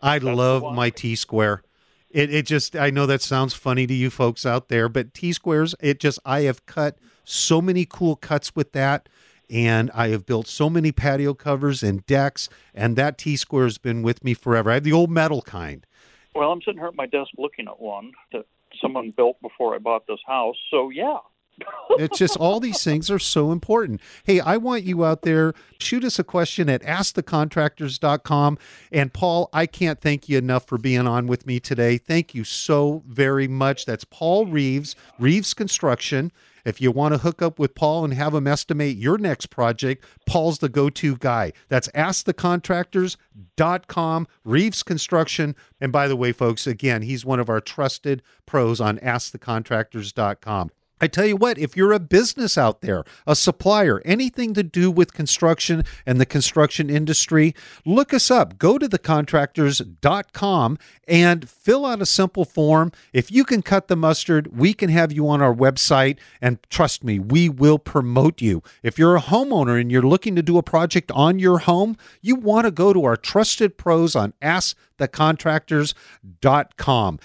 I 0.01 0.19
the 0.19 0.35
love 0.35 0.75
my 0.75 0.91
T 0.91 1.15
square. 1.15 1.63
It, 2.11 2.33
it 2.33 2.47
just 2.47 2.77
I 2.77 2.91
know 2.91 3.07
that 3.07 3.23
sounds 3.23 3.55
funny 3.55 3.87
to 3.87 3.95
you 3.95 4.11
folks 4.11 4.45
out 4.45 4.69
there, 4.69 4.89
but 4.89 5.15
T 5.15 5.33
squares, 5.33 5.75
it 5.81 6.01
just 6.01 6.19
I 6.25 6.43
have 6.43 6.67
cut 6.67 6.99
so 7.25 7.61
many 7.61 7.87
cool 7.89 8.17
cuts 8.17 8.55
with 8.55 8.73
that, 8.73 9.09
and 9.51 9.91
I 9.95 10.09
have 10.09 10.27
built 10.27 10.47
so 10.47 10.71
many 10.71 10.93
patio 10.93 11.35
covers 11.35 11.83
and 11.83 12.05
decks, 12.07 12.49
and 12.75 12.97
that 12.97 13.19
T 13.19 13.37
square 13.37 13.65
has 13.65 13.79
been 13.79 14.03
with 14.03 14.25
me 14.25 14.35
forever. 14.35 14.71
I 14.71 14.75
have 14.75 14.85
the 14.85 14.93
old 14.93 15.11
metal 15.11 15.43
kind. 15.43 15.87
Well, 16.35 16.51
I'm 16.51 16.61
sitting 16.63 16.79
here 16.79 16.89
at 16.89 16.95
my 16.95 17.07
desk 17.07 17.31
looking 17.37 17.69
at 17.69 17.81
one 17.81 18.13
that 18.33 18.47
someone 18.81 19.13
built 19.17 19.41
before 19.43 19.75
I 19.75 19.79
bought 19.79 20.07
this 20.07 20.21
house. 20.27 20.57
So 20.71 20.91
yeah, 20.91 21.19
It's 21.99 22.19
just 22.19 22.39
all 22.39 22.59
these 22.59 22.83
things 22.83 23.11
are 23.11 23.19
so 23.19 23.53
important. 23.53 24.01
Hey, 24.25 24.41
I 24.41 24.57
want 24.57 24.85
you 24.85 25.05
out 25.05 25.23
there. 25.23 25.53
Shoot 25.79 26.05
us 26.05 26.19
a 26.19 26.25
question 26.25 26.71
at 26.71 26.83
askthecontractors.com. 26.83 28.59
And 28.91 29.13
Paul, 29.13 29.51
I 29.53 29.67
can't 29.67 30.01
thank 30.01 30.29
you 30.29 30.39
enough 30.39 30.67
for 30.67 30.79
being 30.79 31.07
on 31.07 31.27
with 31.27 31.47
me 31.47 31.61
today. 31.61 31.99
Thank 31.99 32.35
you 32.35 32.45
so 32.45 33.03
very 33.07 33.47
much. 33.47 33.85
That's 33.85 34.05
Paul 34.05 34.47
Reeves, 34.47 34.97
Reeves 35.19 35.53
Construction. 35.53 36.33
If 36.65 36.81
you 36.81 36.91
want 36.91 37.13
to 37.15 37.19
hook 37.19 37.43
up 37.43 37.59
with 37.59 37.75
Paul 37.75 38.05
and 38.05 38.15
have 38.15 38.33
him 38.35 38.47
estimate 38.47 38.97
your 38.97 39.19
next 39.19 39.47
project, 39.47 40.05
Paul's 40.27 40.59
the 40.59 40.69
go 40.69 40.89
to 40.91 41.17
guy. 41.17 41.53
That's 41.69 41.89
askthecontractors.com, 41.89 44.29
Reeves 44.45 44.83
Construction. 44.83 45.57
And 45.81 45.93
by 45.93 46.09
the 46.09 46.17
way, 46.17 46.33
folks, 46.33 46.67
again, 46.67 47.03
he's 47.03 47.25
one 47.25 47.39
of 47.41 47.49
our 47.49 47.61
trusted 47.61 48.23
pros 48.47 48.81
on 48.81 48.99
askthecontractors.com. 48.99 50.71
I 51.03 51.09
tell 51.09 51.27
you 51.27 51.37
what, 51.37 51.59
if 51.59 51.77
you're 51.77 51.91
a 51.91 51.99
business 51.99 52.57
out 52.57 52.81
there, 52.81 53.03
a 53.27 53.35
supplier, 53.35 54.01
anything 54.05 54.55
to 54.55 54.63
do 54.63 54.89
with 54.89 55.13
construction 55.13 55.83
and 56.07 56.21
the 56.21 56.27
construction 56.27 56.89
industry, 56.89 57.57
look 57.85 58.15
us 58.15 58.31
up. 58.31 58.57
Go 58.57 58.79
to 58.79 58.89
thecontractors.com 58.89 60.79
and 61.09 61.51
fill 61.51 61.85
out 61.85 62.01
a 62.01 62.07
simple 62.07 62.45
form. 62.45 62.93
If 63.13 63.33
you 63.33 63.43
can 63.43 63.63
cut 63.63 63.89
the 63.89 63.97
mustard, 63.97 64.57
we 64.57 64.75
can 64.75 64.91
have 64.91 65.11
you 65.11 65.29
on 65.29 65.43
our 65.43 65.53
website. 65.53 66.19
And 66.41 66.61
trust 66.71 67.03
me, 67.03 67.19
we 67.19 67.49
will 67.49 67.81
promote 67.81 68.41
you. 68.41 68.63
If 68.85 68.97
you're 68.97 69.17
a 69.17 69.21
homeowner 69.21 69.81
and 69.81 69.91
you're 69.91 70.03
looking 70.03 70.37
to 70.37 70.43
do 70.43 70.57
a 70.57 70.63
project 70.63 71.11
on 71.11 71.41
your 71.41 71.59
home, 71.59 71.97
you 72.21 72.37
want 72.37 72.67
to 72.67 72.71
go 72.71 72.93
to 72.93 73.05
our 73.05 73.17
trusted 73.17 73.77
pros 73.77 74.15
on 74.15 74.35
askthecontractors.com. 74.41 77.19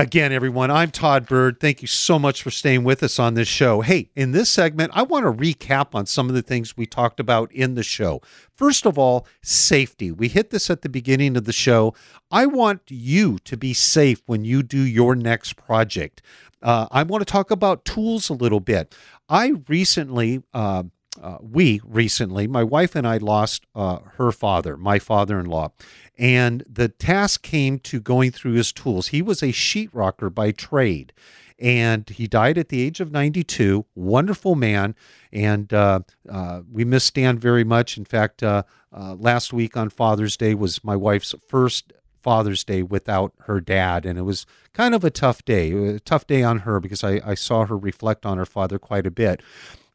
Again, 0.00 0.32
everyone, 0.32 0.70
I'm 0.70 0.90
Todd 0.90 1.26
Bird. 1.26 1.60
Thank 1.60 1.82
you 1.82 1.86
so 1.86 2.18
much 2.18 2.42
for 2.42 2.50
staying 2.50 2.84
with 2.84 3.02
us 3.02 3.18
on 3.18 3.34
this 3.34 3.48
show. 3.48 3.82
Hey, 3.82 4.08
in 4.16 4.32
this 4.32 4.48
segment, 4.48 4.92
I 4.94 5.02
want 5.02 5.26
to 5.26 5.30
recap 5.30 5.94
on 5.94 6.06
some 6.06 6.30
of 6.30 6.34
the 6.34 6.40
things 6.40 6.74
we 6.74 6.86
talked 6.86 7.20
about 7.20 7.52
in 7.52 7.74
the 7.74 7.82
show. 7.82 8.22
First 8.56 8.86
of 8.86 8.98
all, 8.98 9.26
safety. 9.42 10.10
We 10.10 10.28
hit 10.28 10.48
this 10.48 10.70
at 10.70 10.80
the 10.80 10.88
beginning 10.88 11.36
of 11.36 11.44
the 11.44 11.52
show. 11.52 11.94
I 12.30 12.46
want 12.46 12.80
you 12.88 13.40
to 13.40 13.58
be 13.58 13.74
safe 13.74 14.22
when 14.24 14.42
you 14.42 14.62
do 14.62 14.80
your 14.80 15.14
next 15.14 15.56
project. 15.56 16.22
Uh, 16.62 16.86
I 16.90 17.02
want 17.02 17.20
to 17.20 17.30
talk 17.30 17.50
about 17.50 17.84
tools 17.84 18.30
a 18.30 18.34
little 18.34 18.60
bit. 18.60 18.94
I 19.28 19.52
recently, 19.68 20.42
uh, 20.54 20.84
uh, 21.20 21.36
we 21.42 21.82
recently, 21.84 22.46
my 22.46 22.64
wife 22.64 22.96
and 22.96 23.06
I 23.06 23.18
lost 23.18 23.66
uh, 23.74 23.98
her 24.16 24.32
father, 24.32 24.78
my 24.78 24.98
father 24.98 25.38
in 25.38 25.44
law. 25.44 25.72
And 26.20 26.64
the 26.68 26.88
task 26.88 27.42
came 27.42 27.78
to 27.78 27.98
going 27.98 28.30
through 28.30 28.52
his 28.52 28.72
tools. 28.72 29.08
He 29.08 29.22
was 29.22 29.42
a 29.42 29.46
sheetrocker 29.46 30.32
by 30.32 30.52
trade, 30.52 31.14
and 31.58 32.06
he 32.10 32.26
died 32.26 32.58
at 32.58 32.68
the 32.68 32.82
age 32.82 33.00
of 33.00 33.10
92. 33.10 33.86
Wonderful 33.94 34.54
man. 34.54 34.94
And 35.32 35.72
uh, 35.72 36.00
uh, 36.28 36.60
we 36.70 36.84
miss 36.84 37.04
Stan 37.04 37.38
very 37.38 37.64
much. 37.64 37.96
In 37.96 38.04
fact, 38.04 38.42
uh, 38.42 38.64
uh, 38.92 39.14
last 39.14 39.54
week 39.54 39.78
on 39.78 39.88
Father's 39.88 40.36
Day 40.36 40.54
was 40.54 40.84
my 40.84 40.94
wife's 40.94 41.34
first 41.48 41.94
Father's 42.22 42.64
Day 42.64 42.82
without 42.82 43.32
her 43.44 43.58
dad, 43.58 44.04
and 44.04 44.18
it 44.18 44.22
was 44.22 44.44
kind 44.74 44.94
of 44.94 45.04
a 45.04 45.10
tough 45.10 45.42
day. 45.46 45.72
A 45.72 46.00
tough 46.00 46.26
day 46.26 46.42
on 46.42 46.60
her 46.60 46.80
because 46.80 47.02
I, 47.02 47.22
I 47.24 47.34
saw 47.34 47.64
her 47.64 47.78
reflect 47.78 48.26
on 48.26 48.36
her 48.36 48.44
father 48.44 48.78
quite 48.78 49.06
a 49.06 49.10
bit. 49.10 49.40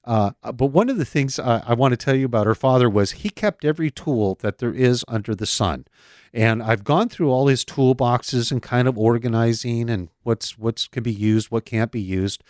Uh, 0.06 0.32
but 0.54 0.68
one 0.68 0.90
of 0.90 0.98
the 0.98 1.06
things 1.06 1.40
I, 1.40 1.64
I 1.66 1.74
want 1.74 1.92
to 1.94 1.98
tell 1.98 2.16
you 2.16 2.26
about 2.26 2.46
her 2.46 2.56
father 2.56 2.90
was 2.90 3.12
he 3.12 3.30
kept 3.30 3.66
every 3.66 3.90
tool 3.90 4.36
that 4.42 4.60
there 4.60 4.74
is 4.74 5.04
under 5.08 5.34
the 5.34 5.48
sun. 5.48 5.86
And 6.32 6.62
I've 6.62 6.84
gone 6.84 7.10
through 7.10 7.32
all 7.32 7.48
his 7.48 7.64
toolboxes 7.64 8.52
and 8.52 8.62
kind 8.62 8.88
of 8.88 8.98
organizing 8.98 9.90
and 9.90 10.10
what's 10.24 10.58
what's 10.58 10.88
can 10.88 11.02
be 11.02 11.14
used, 11.14 11.50
what 11.50 11.66
can't 11.66 11.92
be 11.92 12.02
used. 12.02 12.44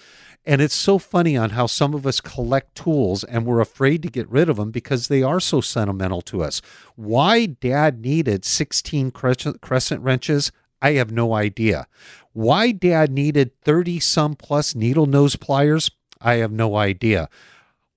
And 0.43 0.59
it's 0.59 0.75
so 0.75 0.97
funny 0.97 1.37
on 1.37 1.51
how 1.51 1.67
some 1.67 1.93
of 1.93 2.05
us 2.05 2.19
collect 2.19 2.75
tools 2.75 3.23
and 3.23 3.45
we're 3.45 3.61
afraid 3.61 4.01
to 4.01 4.09
get 4.09 4.29
rid 4.29 4.49
of 4.49 4.57
them 4.57 4.71
because 4.71 5.07
they 5.07 5.23
are 5.23 5.39
so 5.39 5.61
sentimental 5.61 6.21
to 6.23 6.43
us. 6.43 6.61
Why 6.95 7.45
dad 7.45 8.01
needed 8.01 8.43
16 8.43 9.11
crescent, 9.11 9.61
crescent 9.61 10.01
wrenches, 10.01 10.51
I 10.81 10.93
have 10.93 11.11
no 11.11 11.33
idea. 11.33 11.87
Why 12.33 12.71
dad 12.71 13.11
needed 13.11 13.59
30 13.61 13.99
some 13.99 14.35
plus 14.35 14.75
needle 14.75 15.05
nose 15.05 15.35
pliers, 15.35 15.89
I 16.21 16.35
have 16.35 16.51
no 16.51 16.75
idea. 16.75 17.29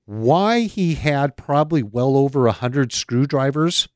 Why 0.04 0.60
he 0.60 0.94
had 0.94 1.36
probably 1.36 1.82
well 1.82 2.16
over 2.16 2.46
a 2.46 2.52
hundred 2.52 2.92
screwdrivers, 2.92 3.88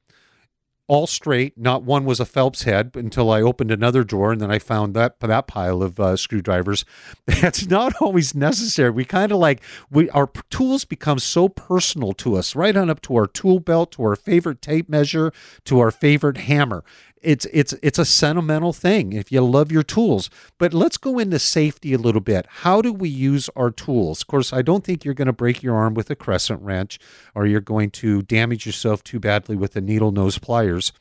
all 0.88 1.07
straight. 1.07 1.57
Not 1.57 1.85
one 1.85 2.05
was 2.05 2.21
a 2.21 2.26
Phillips 2.26 2.64
head 2.64 2.91
until 2.95 3.31
I 3.31 3.41
opened 3.41 3.71
another 3.71 4.05
drawer 4.05 4.33
and 4.33 4.41
then 4.41 4.50
I 4.50 4.59
found 4.59 4.95
that 4.95 5.19
that 5.21 5.47
pile 5.47 5.83
of 5.83 5.99
uh, 5.99 6.17
screwdrivers. 6.17 6.85
That's 7.26 7.67
not 7.67 7.95
always 8.00 8.35
necessary. 8.35 8.91
We 8.91 9.07
kind 9.07 9.33
of 9.33 9.38
like 9.38 9.62
we 9.91 10.11
our 10.11 10.31
tools 10.50 10.85
become 10.85 11.19
so 11.19 11.49
personal 11.49 12.12
to 12.14 12.35
us, 12.37 12.55
right 12.55 12.76
on 12.76 12.91
up 12.91 13.00
to 13.02 13.17
our 13.17 13.26
tool 13.26 13.59
belt, 13.59 13.93
to 13.93 14.02
our 14.02 14.17
favorite 14.17 14.61
tape 14.61 14.88
measure, 14.88 15.33
to 15.64 15.79
our 15.81 15.91
favorite 15.91 16.37
hammer. 16.37 16.85
It's 17.23 17.47
it's 17.52 17.73
it's 17.83 17.99
a 17.99 18.05
sentimental 18.05 18.73
thing 18.73 19.12
if 19.12 19.31
you 19.33 19.41
love 19.41 19.73
your 19.73 19.83
tools. 19.83 20.31
But 20.59 20.75
let's 20.75 20.97
go 20.97 21.19
into 21.19 21.38
safety 21.38 21.93
a 21.93 21.99
little 21.99 22.21
bit. 22.21 22.47
How 22.49 22.83
do 22.83 22.93
we 22.93 23.09
use 23.09 23.49
our 23.57 23.71
tools? 23.71 24.23
Of 24.23 24.26
course 24.26 24.52
i 24.52 24.62
don't 24.62 24.85
think 24.85 25.05
you're 25.05 25.14
going 25.14 25.26
to 25.26 25.33
break 25.33 25.62
your 25.62 25.76
arm 25.76 25.95
with 25.95 26.11
a 26.11 26.17
crescent 26.17 26.61
wrench 26.62 26.99
or 27.35 27.47
you're 27.47 27.61
going 27.61 27.91
to 27.91 28.23
damage 28.23 28.67
yourself 28.67 29.02
too 29.02 29.21
badly 29.21 29.57
with 29.57 29.73
the 29.73 29.81
needle 29.81 30.12
nose 30.12 30.38
pliers. 30.38 30.93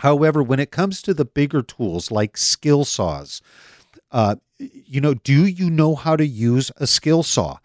However 0.00 0.42
when 0.42 0.60
it 0.60 0.70
comes 0.70 1.02
to 1.02 1.14
the 1.14 1.24
bigger 1.24 1.62
tools 1.62 2.10
like 2.10 2.36
skill 2.36 2.84
saws 2.84 3.40
uh, 4.10 4.36
you 4.58 5.00
know 5.00 5.14
do 5.14 5.46
you 5.46 5.70
know 5.70 5.94
how 5.94 6.16
to 6.16 6.26
use 6.26 6.70
a 6.76 6.86
skill 6.86 7.22
saw 7.22 7.58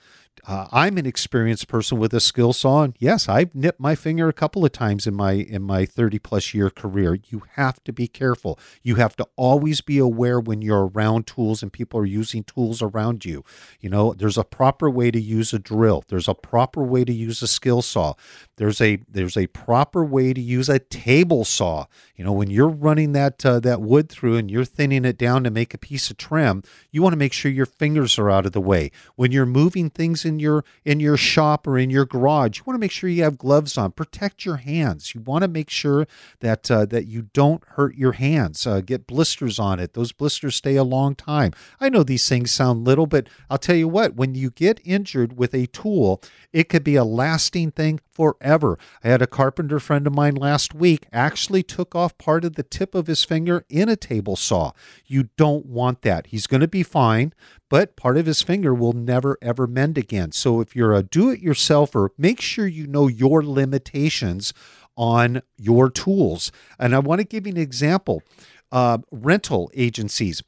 uh, 0.45 0.67
I'm 0.73 0.97
an 0.97 1.05
experienced 1.05 1.69
person 1.69 1.97
with 1.97 2.13
a 2.13 2.19
skill 2.19 2.51
saw, 2.51 2.83
and 2.83 2.95
yes, 2.99 3.29
I've 3.29 3.55
nipped 3.55 3.79
my 3.79 3.95
finger 3.95 4.27
a 4.27 4.33
couple 4.33 4.65
of 4.65 4.73
times 4.73 5.07
in 5.07 5.13
my 5.13 5.33
in 5.33 5.61
my 5.63 5.85
30 5.85 6.19
plus 6.19 6.53
year 6.53 6.69
career. 6.69 7.17
You 7.29 7.43
have 7.55 7.81
to 7.85 7.93
be 7.93 8.07
careful. 8.07 8.59
You 8.81 8.95
have 8.95 9.15
to 9.17 9.27
always 9.37 9.79
be 9.79 9.99
aware 9.99 10.41
when 10.41 10.61
you're 10.61 10.87
around 10.87 11.27
tools 11.27 11.63
and 11.63 11.71
people 11.71 11.97
are 11.99 12.05
using 12.05 12.43
tools 12.43 12.81
around 12.81 13.23
you. 13.23 13.45
You 13.79 13.89
know, 13.89 14.13
there's 14.13 14.37
a 14.37 14.43
proper 14.43 14.89
way 14.89 15.11
to 15.11 15.21
use 15.21 15.53
a 15.53 15.59
drill. 15.59 16.03
There's 16.09 16.27
a 16.27 16.33
proper 16.33 16.83
way 16.83 17.05
to 17.05 17.13
use 17.13 17.41
a 17.41 17.47
skill 17.47 17.81
saw. 17.81 18.15
There's 18.57 18.81
a 18.81 18.99
there's 19.09 19.37
a 19.37 19.47
proper 19.47 20.03
way 20.03 20.33
to 20.33 20.41
use 20.41 20.67
a 20.67 20.79
table 20.79 21.45
saw. 21.45 21.85
You 22.17 22.25
know, 22.25 22.33
when 22.33 22.51
you're 22.51 22.67
running 22.67 23.13
that 23.13 23.45
uh, 23.45 23.61
that 23.61 23.81
wood 23.81 24.09
through 24.09 24.35
and 24.35 24.51
you're 24.51 24.65
thinning 24.65 25.05
it 25.05 25.17
down 25.17 25.45
to 25.45 25.51
make 25.51 25.73
a 25.73 25.77
piece 25.77 26.11
of 26.11 26.17
trim, 26.17 26.63
you 26.91 27.01
want 27.01 27.13
to 27.13 27.17
make 27.17 27.33
sure 27.33 27.49
your 27.49 27.65
fingers 27.65 28.19
are 28.19 28.29
out 28.29 28.45
of 28.45 28.51
the 28.51 28.61
way. 28.61 28.91
When 29.15 29.31
you're 29.31 29.45
moving 29.45 29.89
things 29.89 30.25
in 30.25 30.32
in 30.33 30.39
your 30.39 30.65
in 30.83 30.99
your 30.99 31.17
shop 31.17 31.67
or 31.67 31.77
in 31.77 31.89
your 31.89 32.05
garage, 32.05 32.57
you 32.57 32.63
want 32.65 32.75
to 32.75 32.79
make 32.79 32.91
sure 32.91 33.09
you 33.09 33.23
have 33.23 33.37
gloves 33.37 33.77
on. 33.77 33.91
Protect 33.91 34.45
your 34.45 34.57
hands. 34.57 35.13
You 35.13 35.21
want 35.21 35.43
to 35.43 35.47
make 35.47 35.69
sure 35.69 36.07
that 36.39 36.69
uh, 36.69 36.85
that 36.85 37.05
you 37.05 37.29
don't 37.33 37.63
hurt 37.69 37.95
your 37.95 38.13
hands. 38.13 38.65
Uh, 38.65 38.81
get 38.81 39.07
blisters 39.07 39.59
on 39.59 39.79
it. 39.79 39.93
Those 39.93 40.11
blisters 40.11 40.55
stay 40.55 40.75
a 40.75 40.83
long 40.83 41.15
time. 41.15 41.53
I 41.79 41.89
know 41.89 42.03
these 42.03 42.27
things 42.27 42.51
sound 42.51 42.85
little, 42.85 43.05
but 43.05 43.27
I'll 43.49 43.57
tell 43.57 43.75
you 43.75 43.87
what. 43.87 44.15
When 44.15 44.35
you 44.35 44.49
get 44.49 44.81
injured 44.83 45.37
with 45.37 45.53
a 45.53 45.67
tool, 45.67 46.21
it 46.51 46.69
could 46.69 46.83
be 46.83 46.95
a 46.95 47.03
lasting 47.03 47.71
thing 47.71 47.99
forever. 48.11 48.77
I 49.03 49.09
had 49.09 49.21
a 49.21 49.27
carpenter 49.27 49.79
friend 49.79 50.05
of 50.07 50.13
mine 50.13 50.35
last 50.35 50.73
week 50.73 51.07
actually 51.11 51.63
took 51.63 51.95
off 51.95 52.17
part 52.17 52.45
of 52.45 52.55
the 52.55 52.63
tip 52.63 52.95
of 52.95 53.07
his 53.07 53.23
finger 53.23 53.65
in 53.69 53.89
a 53.89 53.95
table 53.95 54.35
saw. 54.35 54.71
You 55.05 55.29
don't 55.35 55.65
want 55.65 56.03
that. 56.03 56.27
He's 56.27 56.47
going 56.47 56.61
to 56.61 56.67
be 56.67 56.83
fine, 56.83 57.33
but 57.69 57.95
part 57.95 58.17
of 58.17 58.27
his 58.27 58.41
finger 58.41 58.73
will 58.73 58.93
never 58.93 59.37
ever 59.41 59.65
mend 59.65 59.97
again. 59.97 60.22
So 60.31 60.61
if 60.61 60.75
you're 60.75 60.93
a 60.93 61.03
do 61.03 61.29
it 61.29 61.43
yourselfer, 61.43 62.09
make 62.17 62.41
sure 62.41 62.67
you 62.67 62.87
know 62.87 63.07
your 63.07 63.43
limitations 63.43 64.53
on 64.95 65.41
your 65.57 65.89
tools. 65.89 66.51
And 66.79 66.95
I 66.95 66.99
want 66.99 67.19
to 67.19 67.25
give 67.25 67.47
you 67.47 67.53
an 67.53 67.59
example. 67.59 68.23
Uh, 68.71 68.99
rental 69.11 69.69
agencies. 69.73 70.41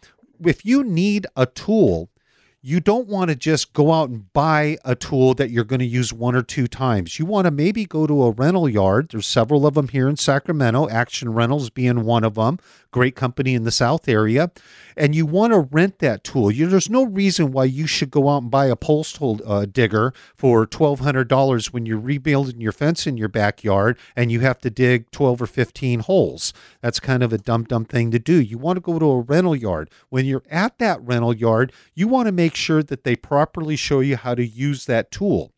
If 0.43 0.65
you 0.65 0.83
need 0.83 1.27
a 1.35 1.45
tool 1.45 2.09
you 2.67 2.79
don't 2.79 3.07
want 3.07 3.29
to 3.29 3.35
just 3.35 3.73
go 3.73 3.93
out 3.93 4.09
and 4.09 4.33
buy 4.33 4.75
a 4.83 4.95
tool 4.95 5.35
that 5.35 5.51
you're 5.51 5.63
going 5.63 5.81
to 5.81 5.85
use 5.85 6.11
one 6.11 6.35
or 6.35 6.41
two 6.41 6.67
times. 6.67 7.19
You 7.19 7.25
want 7.27 7.45
to 7.45 7.51
maybe 7.51 7.85
go 7.85 8.07
to 8.07 8.23
a 8.23 8.31
rental 8.31 8.67
yard. 8.67 9.09
There's 9.11 9.27
several 9.27 9.67
of 9.67 9.75
them 9.75 9.89
here 9.89 10.09
in 10.09 10.17
Sacramento, 10.17 10.89
Action 10.89 11.31
Rentals 11.31 11.69
being 11.69 12.05
one 12.05 12.23
of 12.23 12.33
them, 12.33 12.57
great 12.89 13.15
company 13.15 13.53
in 13.53 13.65
the 13.65 13.71
South 13.71 14.09
area. 14.09 14.49
And 14.97 15.13
you 15.13 15.27
want 15.27 15.53
to 15.53 15.59
rent 15.59 15.99
that 15.99 16.23
tool. 16.23 16.49
You, 16.49 16.65
there's 16.65 16.89
no 16.89 17.03
reason 17.03 17.51
why 17.51 17.65
you 17.65 17.85
should 17.85 18.09
go 18.09 18.29
out 18.29 18.41
and 18.41 18.49
buy 18.49 18.65
a 18.65 18.75
post 18.75 19.17
hole 19.17 19.39
uh, 19.45 19.65
digger 19.65 20.11
for 20.35 20.65
$1,200 20.65 21.67
when 21.67 21.85
you're 21.85 21.99
rebuilding 21.99 22.61
your 22.61 22.71
fence 22.71 23.05
in 23.05 23.15
your 23.15 23.27
backyard 23.27 23.95
and 24.15 24.31
you 24.31 24.39
have 24.39 24.59
to 24.61 24.71
dig 24.71 25.11
12 25.11 25.43
or 25.43 25.45
15 25.45 25.99
holes. 25.99 26.51
That's 26.81 26.99
kind 26.99 27.21
of 27.21 27.31
a 27.31 27.37
dumb, 27.37 27.65
dumb 27.65 27.85
thing 27.85 28.09
to 28.09 28.17
do. 28.17 28.41
You 28.41 28.57
want 28.57 28.77
to 28.77 28.81
go 28.81 28.97
to 28.97 29.05
a 29.05 29.19
rental 29.19 29.55
yard. 29.55 29.91
When 30.09 30.25
you're 30.25 30.43
at 30.49 30.79
that 30.79 30.99
rental 31.03 31.35
yard, 31.35 31.71
you 31.93 32.07
want 32.07 32.25
to 32.25 32.31
make 32.31 32.54
make 32.55 32.61
sure 32.61 32.83
that 32.83 33.03
they 33.03 33.17
properly 33.17 33.75
show 33.75 33.99
you 33.99 34.15
how 34.15 34.33
to 34.33 34.45
use 34.45 34.85
that 34.85 35.11
tool. 35.11 35.51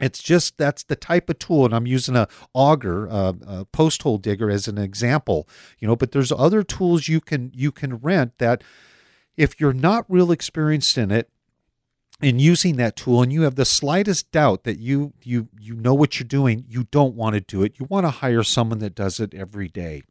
It's 0.00 0.22
just 0.22 0.56
that's 0.56 0.82
the 0.82 0.96
type 0.96 1.28
of 1.28 1.38
tool, 1.38 1.66
and 1.66 1.74
I'm 1.74 1.86
using 1.86 2.16
a 2.16 2.26
auger, 2.54 3.06
uh, 3.08 3.34
a 3.46 3.64
post 3.66 4.02
hole 4.02 4.16
digger 4.16 4.50
as 4.50 4.66
an 4.66 4.78
example. 4.78 5.46
You 5.78 5.86
know, 5.86 5.94
but 5.94 6.12
there's 6.12 6.32
other 6.32 6.62
tools 6.62 7.06
you 7.06 7.20
can 7.20 7.52
you 7.54 7.70
can 7.70 7.96
rent 7.98 8.38
that, 8.38 8.64
if 9.36 9.60
you're 9.60 9.74
not 9.74 10.06
real 10.08 10.32
experienced 10.32 10.96
in 10.96 11.10
it, 11.10 11.28
in 12.22 12.38
using 12.38 12.76
that 12.76 12.96
tool 12.96 13.20
and 13.22 13.30
you 13.30 13.42
have 13.42 13.56
the 13.56 13.66
slightest 13.66 14.32
doubt 14.32 14.64
that 14.64 14.78
you 14.78 15.12
you 15.22 15.48
you 15.60 15.74
know 15.74 15.94
what 15.94 16.18
you're 16.18 16.26
doing 16.38 16.64
you 16.68 16.84
don't 16.90 17.14
want 17.14 17.34
to 17.34 17.40
do 17.40 17.64
it 17.64 17.78
you 17.78 17.86
want 17.90 18.06
to 18.06 18.10
hire 18.10 18.44
someone 18.44 18.78
that 18.78 18.94
does 18.94 19.18
it 19.18 19.34
every 19.34 19.68
day 19.68 20.02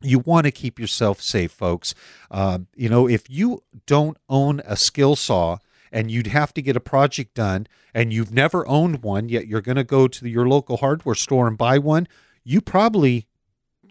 you 0.00 0.18
want 0.18 0.44
to 0.46 0.50
keep 0.50 0.78
yourself 0.78 1.20
safe, 1.20 1.52
folks. 1.52 1.94
Uh, 2.30 2.60
you 2.74 2.88
know, 2.88 3.08
if 3.08 3.28
you 3.28 3.62
don't 3.86 4.16
own 4.28 4.60
a 4.64 4.76
skill 4.76 5.16
saw 5.16 5.58
and 5.92 6.10
you'd 6.10 6.28
have 6.28 6.54
to 6.54 6.62
get 6.62 6.76
a 6.76 6.80
project 6.80 7.34
done 7.34 7.66
and 7.92 8.12
you've 8.12 8.32
never 8.32 8.66
owned 8.66 9.02
one, 9.02 9.28
yet 9.28 9.46
you're 9.46 9.60
going 9.60 9.76
to 9.76 9.84
go 9.84 10.08
to 10.08 10.28
your 10.28 10.48
local 10.48 10.78
hardware 10.78 11.14
store 11.14 11.46
and 11.46 11.58
buy 11.58 11.78
one, 11.78 12.06
you 12.44 12.60
probably 12.60 13.26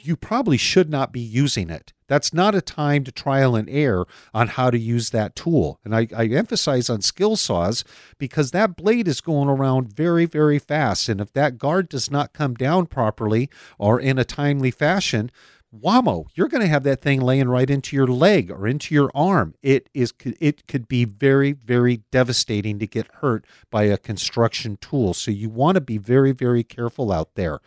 you 0.02 0.16
probably 0.16 0.58
should 0.58 0.90
not 0.90 1.12
be 1.12 1.20
using 1.20 1.70
it. 1.70 1.94
That's 2.08 2.34
not 2.34 2.56
a 2.56 2.62
time 2.62 3.04
to 3.04 3.12
trial 3.12 3.56
and 3.56 3.70
error 3.70 4.08
on 4.34 4.48
how 4.48 4.72
to 4.72 4.80
use 4.80 5.12
that 5.12 5.36
tool. 5.36 5.80
And 5.84 5.96
I, 5.96 6.08
I, 6.16 6.26
emphasize 6.26 6.90
on 6.90 7.02
skill 7.02 7.36
saws 7.36 7.84
because 8.18 8.52
that 8.52 8.76
blade 8.76 9.08
is 9.08 9.22
going 9.22 9.48
around 9.48 9.94
very, 9.94 10.26
very 10.26 10.58
fast. 10.58 11.08
And 11.08 11.22
if 11.22 11.32
that 11.34 11.58
guard 11.58 11.88
does 11.88 12.10
not 12.10 12.34
come 12.34 12.56
down 12.56 12.88
properly 12.88 13.50
or 13.78 14.00
in 14.00 14.18
a 14.18 14.26
timely 14.26 14.72
fashion, 14.72 15.30
whammo 15.74 16.26
you're 16.34 16.48
going 16.48 16.62
to 16.62 16.68
have 16.68 16.84
that 16.84 17.02
thing 17.02 17.22
laying 17.22 17.48
right 17.48 17.70
into 17.70 17.96
your 17.96 18.08
leg 18.08 18.50
or 18.50 18.68
into 18.68 18.94
your 18.94 19.12
arm. 19.14 19.54
It 19.62 19.90
is 19.94 20.14
it 20.40 20.68
could 20.68 20.88
be 20.88 21.06
very 21.06 21.52
very 21.52 22.02
devastating 22.12 22.80
to 22.80 22.88
get 22.88 23.08
hurt 23.16 23.46
by 23.70 23.84
a 23.84 23.98
construction 23.98 24.78
tool. 24.82 25.14
So 25.14 25.32
you 25.32 25.50
want 25.50 25.76
to 25.76 25.82
be 25.82 25.98
very 25.98 26.32
very 26.32 26.64
careful 26.64 27.12
out 27.12 27.36
there 27.36 27.60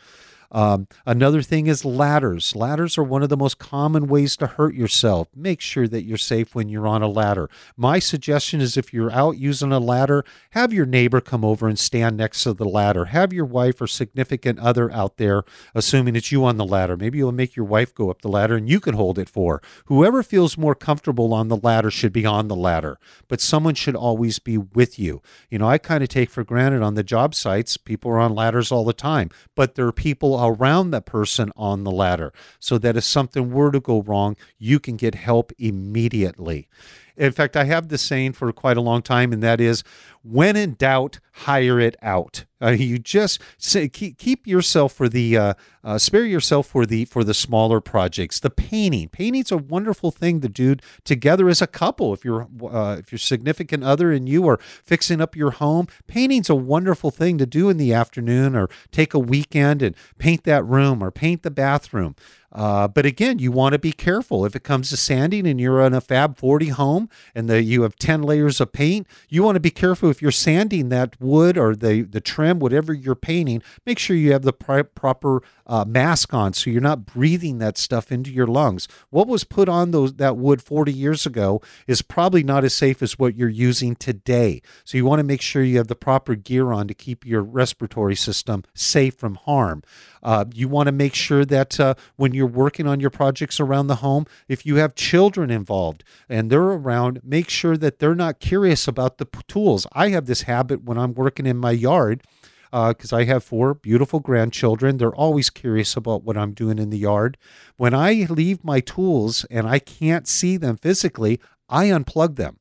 um, 0.53 0.87
another 1.07 1.43
thing 1.43 1.67
is 1.67 1.85
ladders. 1.85 2.55
Ladders 2.55 2.99
are 2.99 3.03
one 3.03 3.23
of 3.23 3.31
the 3.31 3.37
most 3.37 3.59
common 3.59 4.07
ways 4.07 4.37
to 4.37 4.47
hurt 4.47 4.75
yourself. 4.75 5.29
Make 5.35 5.61
sure 5.61 5.89
that 5.89 6.03
you're 6.03 6.19
safe 6.19 6.55
when 6.55 6.69
you're 6.69 6.87
on 6.87 7.03
a 7.03 7.09
ladder. 7.09 7.49
My 7.77 7.99
suggestion 7.99 8.61
is 8.61 8.77
if 8.77 8.93
you're 8.93 9.11
out 9.11 9.39
using 9.39 9.73
a 9.73 9.81
ladder, 9.81 10.25
have 10.51 10.73
your 10.73 10.85
neighbor 10.85 11.23
come 11.23 11.45
over 11.45 11.67
and 11.69 11.79
stand 11.79 12.19
next 12.19 12.43
to 12.43 12.53
the 12.53 12.67
ladder. 12.67 13.07
Have 13.07 13.33
your 13.33 13.47
wife 13.47 13.81
or 13.81 13.87
significant 13.87 14.59
other 14.59 14.93
out 14.93 15.17
there, 15.17 15.43
assuming 15.75 16.17
it's 16.17 16.31
you 16.31 16.45
on 16.45 16.59
the 16.59 16.67
ladder. 16.67 16.97
Maybe 16.99 17.19
you'll 17.19 17.33
make 17.33 17.57
your 17.57 17.67
wife 17.67 17.95
go 17.95 18.11
up 18.11 18.21
the 18.21 18.29
ladder 18.29 18.57
and 18.57 18.69
you 18.69 18.79
can 18.79 18.95
hold 18.95 19.19
it 19.19 19.31
for. 19.31 19.63
Whoever 19.87 20.23
feels 20.23 20.59
more 20.59 20.75
comfortable 20.75 21.33
on 21.33 21.49
the 21.49 21.57
ladder 21.57 21.91
should 21.91 22.13
be 22.13 22.27
on 22.27 22.49
the 22.49 22.57
ladder, 22.57 22.99
but 23.27 23.41
someone 23.41 23.75
should 23.75 23.97
always 23.97 24.39
be 24.39 24.59
with 24.59 24.99
you. 24.99 25.23
You 25.49 25.59
know, 25.59 25.69
I 25.69 25.79
kind 25.79 26.03
of 26.03 26.11
take 26.11 26.29
for 26.29 26.45
granted 26.45 26.83
on 26.83 26.95
the 26.95 27.03
job 27.03 27.35
sites, 27.35 27.79
people 27.79 28.11
are 28.11 28.21
on 28.21 28.35
ladders 28.35 28.71
all 28.71 28.85
the 28.85 28.93
time, 28.93 29.31
but 29.57 29.77
there 29.77 29.87
are 29.87 29.93
people 29.93 30.42
around 30.49 30.91
that 30.91 31.07
person 31.07 31.53
on 31.57 31.85
the 31.85 31.91
ladder 31.91 32.33
so 32.59 32.79
that 32.79 32.97
if 32.97 33.05
something 33.05 33.53
were 33.53 33.71
to 33.71 33.81
go 33.81 34.03
wrong, 34.03 34.37
you 34.59 34.79
can 34.81 34.97
get 34.97 35.15
help 35.15 35.53
immediately. 35.59 36.69
In 37.17 37.33
fact, 37.33 37.57
I 37.57 37.65
have 37.65 37.89
this 37.89 38.03
saying 38.03 38.33
for 38.33 38.51
quite 38.53 38.77
a 38.77 38.83
long 38.83 39.03
time, 39.03 39.33
and 39.33 39.43
that 39.43 39.61
is 39.61 39.85
when 40.23 40.57
in 40.57 40.75
doubt, 40.75 41.19
hire 41.33 41.81
it 41.81 41.97
out. 42.03 42.45
Uh, 42.63 42.71
you 42.71 42.99
just 42.99 43.41
say, 43.59 43.89
keep, 43.89 44.19
keep 44.19 44.47
yourself 44.47 44.93
for 44.93 45.09
the 45.09 45.37
uh, 45.37 45.55
uh, 45.83 45.99
spare 45.99 46.25
yourself 46.25 46.69
for 46.69 46.87
the 46.87 47.05
for 47.07 47.25
the 47.25 47.35
smaller 47.35 47.81
projects. 47.81 48.39
The 48.39 48.51
painting, 48.51 49.09
painting's 49.09 49.51
a 49.51 49.57
wonderful 49.57 50.13
thing 50.13 50.41
to 50.43 50.49
do 50.49 50.77
together 51.05 51.49
as 51.49 51.61
a 51.61 51.67
couple. 51.67 52.15
If 52.15 52.25
you're 52.25 52.47
uh, 52.63 52.97
if 53.01 53.11
your 53.11 53.19
significant 53.19 53.83
other 53.83 54.13
and 54.13 54.29
you 54.29 54.47
are 54.47 54.59
fixing 54.59 55.21
up 55.21 55.35
your 55.35 55.53
home, 55.53 55.89
painting's 56.07 56.49
a 56.49 56.55
wonderful 56.55 57.11
thing 57.11 57.37
to 57.39 57.47
do 57.47 57.69
in 57.69 57.79
the 57.79 57.93
afternoon 57.93 58.55
or 58.55 58.69
take 58.93 59.13
a 59.13 59.19
weekend 59.19 59.83
and 59.83 59.97
paint 60.19 60.45
that 60.45 60.65
room 60.65 61.03
or 61.03 61.11
paint 61.11 61.43
the 61.43 61.51
bathroom. 61.51 62.15
Uh, 62.53 62.87
but 62.87 63.07
again, 63.07 63.39
you 63.39 63.51
want 63.51 63.73
to 63.73 63.79
be 63.79 63.93
careful. 63.93 64.45
If 64.45 64.55
it 64.55 64.63
comes 64.63 64.91
to 64.91 64.97
sanding 64.97 65.47
and 65.47 65.59
you're 65.59 65.81
in 65.81 65.95
a 65.95 66.03
Fab 66.03 66.37
40 66.37 66.69
home 66.69 67.09
and 67.35 67.49
the, 67.49 67.63
you 67.63 67.83
have 67.83 67.97
10 67.97 68.23
layers 68.23 68.61
of 68.61 68.73
paint, 68.73 69.07
you 69.29 69.43
want 69.43 69.57
to 69.57 69.61
be 69.61 69.71
careful 69.71 70.11
if 70.13 70.23
you're 70.23 70.31
sanding 70.31 70.89
that 70.91 71.21
wood 71.21 71.59
or 71.59 71.75
the, 71.75 72.03
the 72.03 72.21
trim, 72.21 72.61
whatever 72.61 72.93
you're 72.93 73.17
painting, 73.17 73.63
make 73.85 73.99
sure 73.99 74.15
you 74.15 74.33
have 74.33 74.43
the 74.43 74.53
proper 74.53 75.43
uh, 75.67 75.85
mask 75.85 76.33
on 76.35 76.53
so 76.53 76.71
you're 76.71 76.81
not 76.81 77.07
breathing 77.07 77.59
that 77.59 77.79
stuff 77.79 78.13
into 78.13 78.31
your 78.31 78.47
lungs. 78.47 78.87
What 79.11 79.27
was 79.27 79.43
put 79.43 79.69
on 79.69 79.91
those 79.91 80.15
that 80.15 80.37
wood 80.37 80.63
40 80.63 80.93
years 80.93 81.27
ago 81.27 81.61
is 81.87 82.03
probably 82.03 82.43
not 82.45 82.63
as 82.63 82.75
safe 82.75 83.03
as 83.03 83.19
what 83.19 83.35
you're 83.35 83.49
using 83.49 83.97
today. 83.97 84.63
So 84.85 84.97
you 84.97 85.05
want 85.05 85.21
to 85.21 85.25
make 85.25 85.41
sure 85.41 85.63
you 85.63 85.79
have 85.79 85.89
the 85.89 85.97
proper 85.97 86.35
gear 86.35 86.73
on 86.73 86.89
to 86.89 86.95
keep 86.95 87.27
your 87.27 87.43
respiratory 87.43 88.17
system 88.17 88.65
safe 88.75 89.15
from 89.15 89.37
harm. 89.37 89.83
Uh, 90.23 90.45
you 90.55 90.69
want 90.69 90.87
to 90.87 90.93
make 90.93 91.15
sure 91.15 91.45
that 91.45 91.81
uh, 91.81 91.95
when 92.17 92.33
you're 92.33 92.47
working 92.47 92.87
on 92.87 93.01
your 93.01 93.11
projects 93.11 93.59
around 93.59 93.89
the 93.89 93.97
home, 93.97 94.27
if 94.49 94.65
you 94.65 94.77
have 94.77 94.95
children 94.95 95.51
involved 95.51 96.05
and 96.29 96.51
they're 96.51 96.61
around, 96.61 97.21
make 97.25 97.49
sure 97.49 97.77
that 97.77 97.99
they're 97.99 98.15
not 98.15 98.39
curious 98.39 98.87
about 98.87 99.19
the 99.19 99.27
tools. 99.49 99.87
I 99.93 100.02
have 100.11 100.27
this 100.27 100.43
habit 100.43 100.85
when 100.85 100.99
I'm 100.99 101.15
working 101.15 101.47
in 101.47 101.57
my 101.57 101.71
yard 101.73 102.23
because 102.71 103.13
I 103.13 103.25
have 103.25 103.45
four 103.45 103.75
beautiful 103.75 104.21
grandchildren. 104.21 104.97
They're 104.97 105.15
always 105.15 105.51
curious 105.51 105.97
about 105.97 106.25
what 106.25 106.39
I'm 106.39 106.53
doing 106.53 106.79
in 106.79 106.91
the 106.91 106.99
yard. 106.99 107.37
When 107.77 107.93
I 107.93 108.27
leave 108.31 108.65
my 108.65 108.81
tools 108.81 109.45
and 109.51 109.69
I 109.69 109.79
can't 109.79 110.27
see 110.27 110.57
them 110.57 110.77
physically, 110.77 111.39
I 111.69 111.87
unplug 111.87 112.37
them 112.37 112.59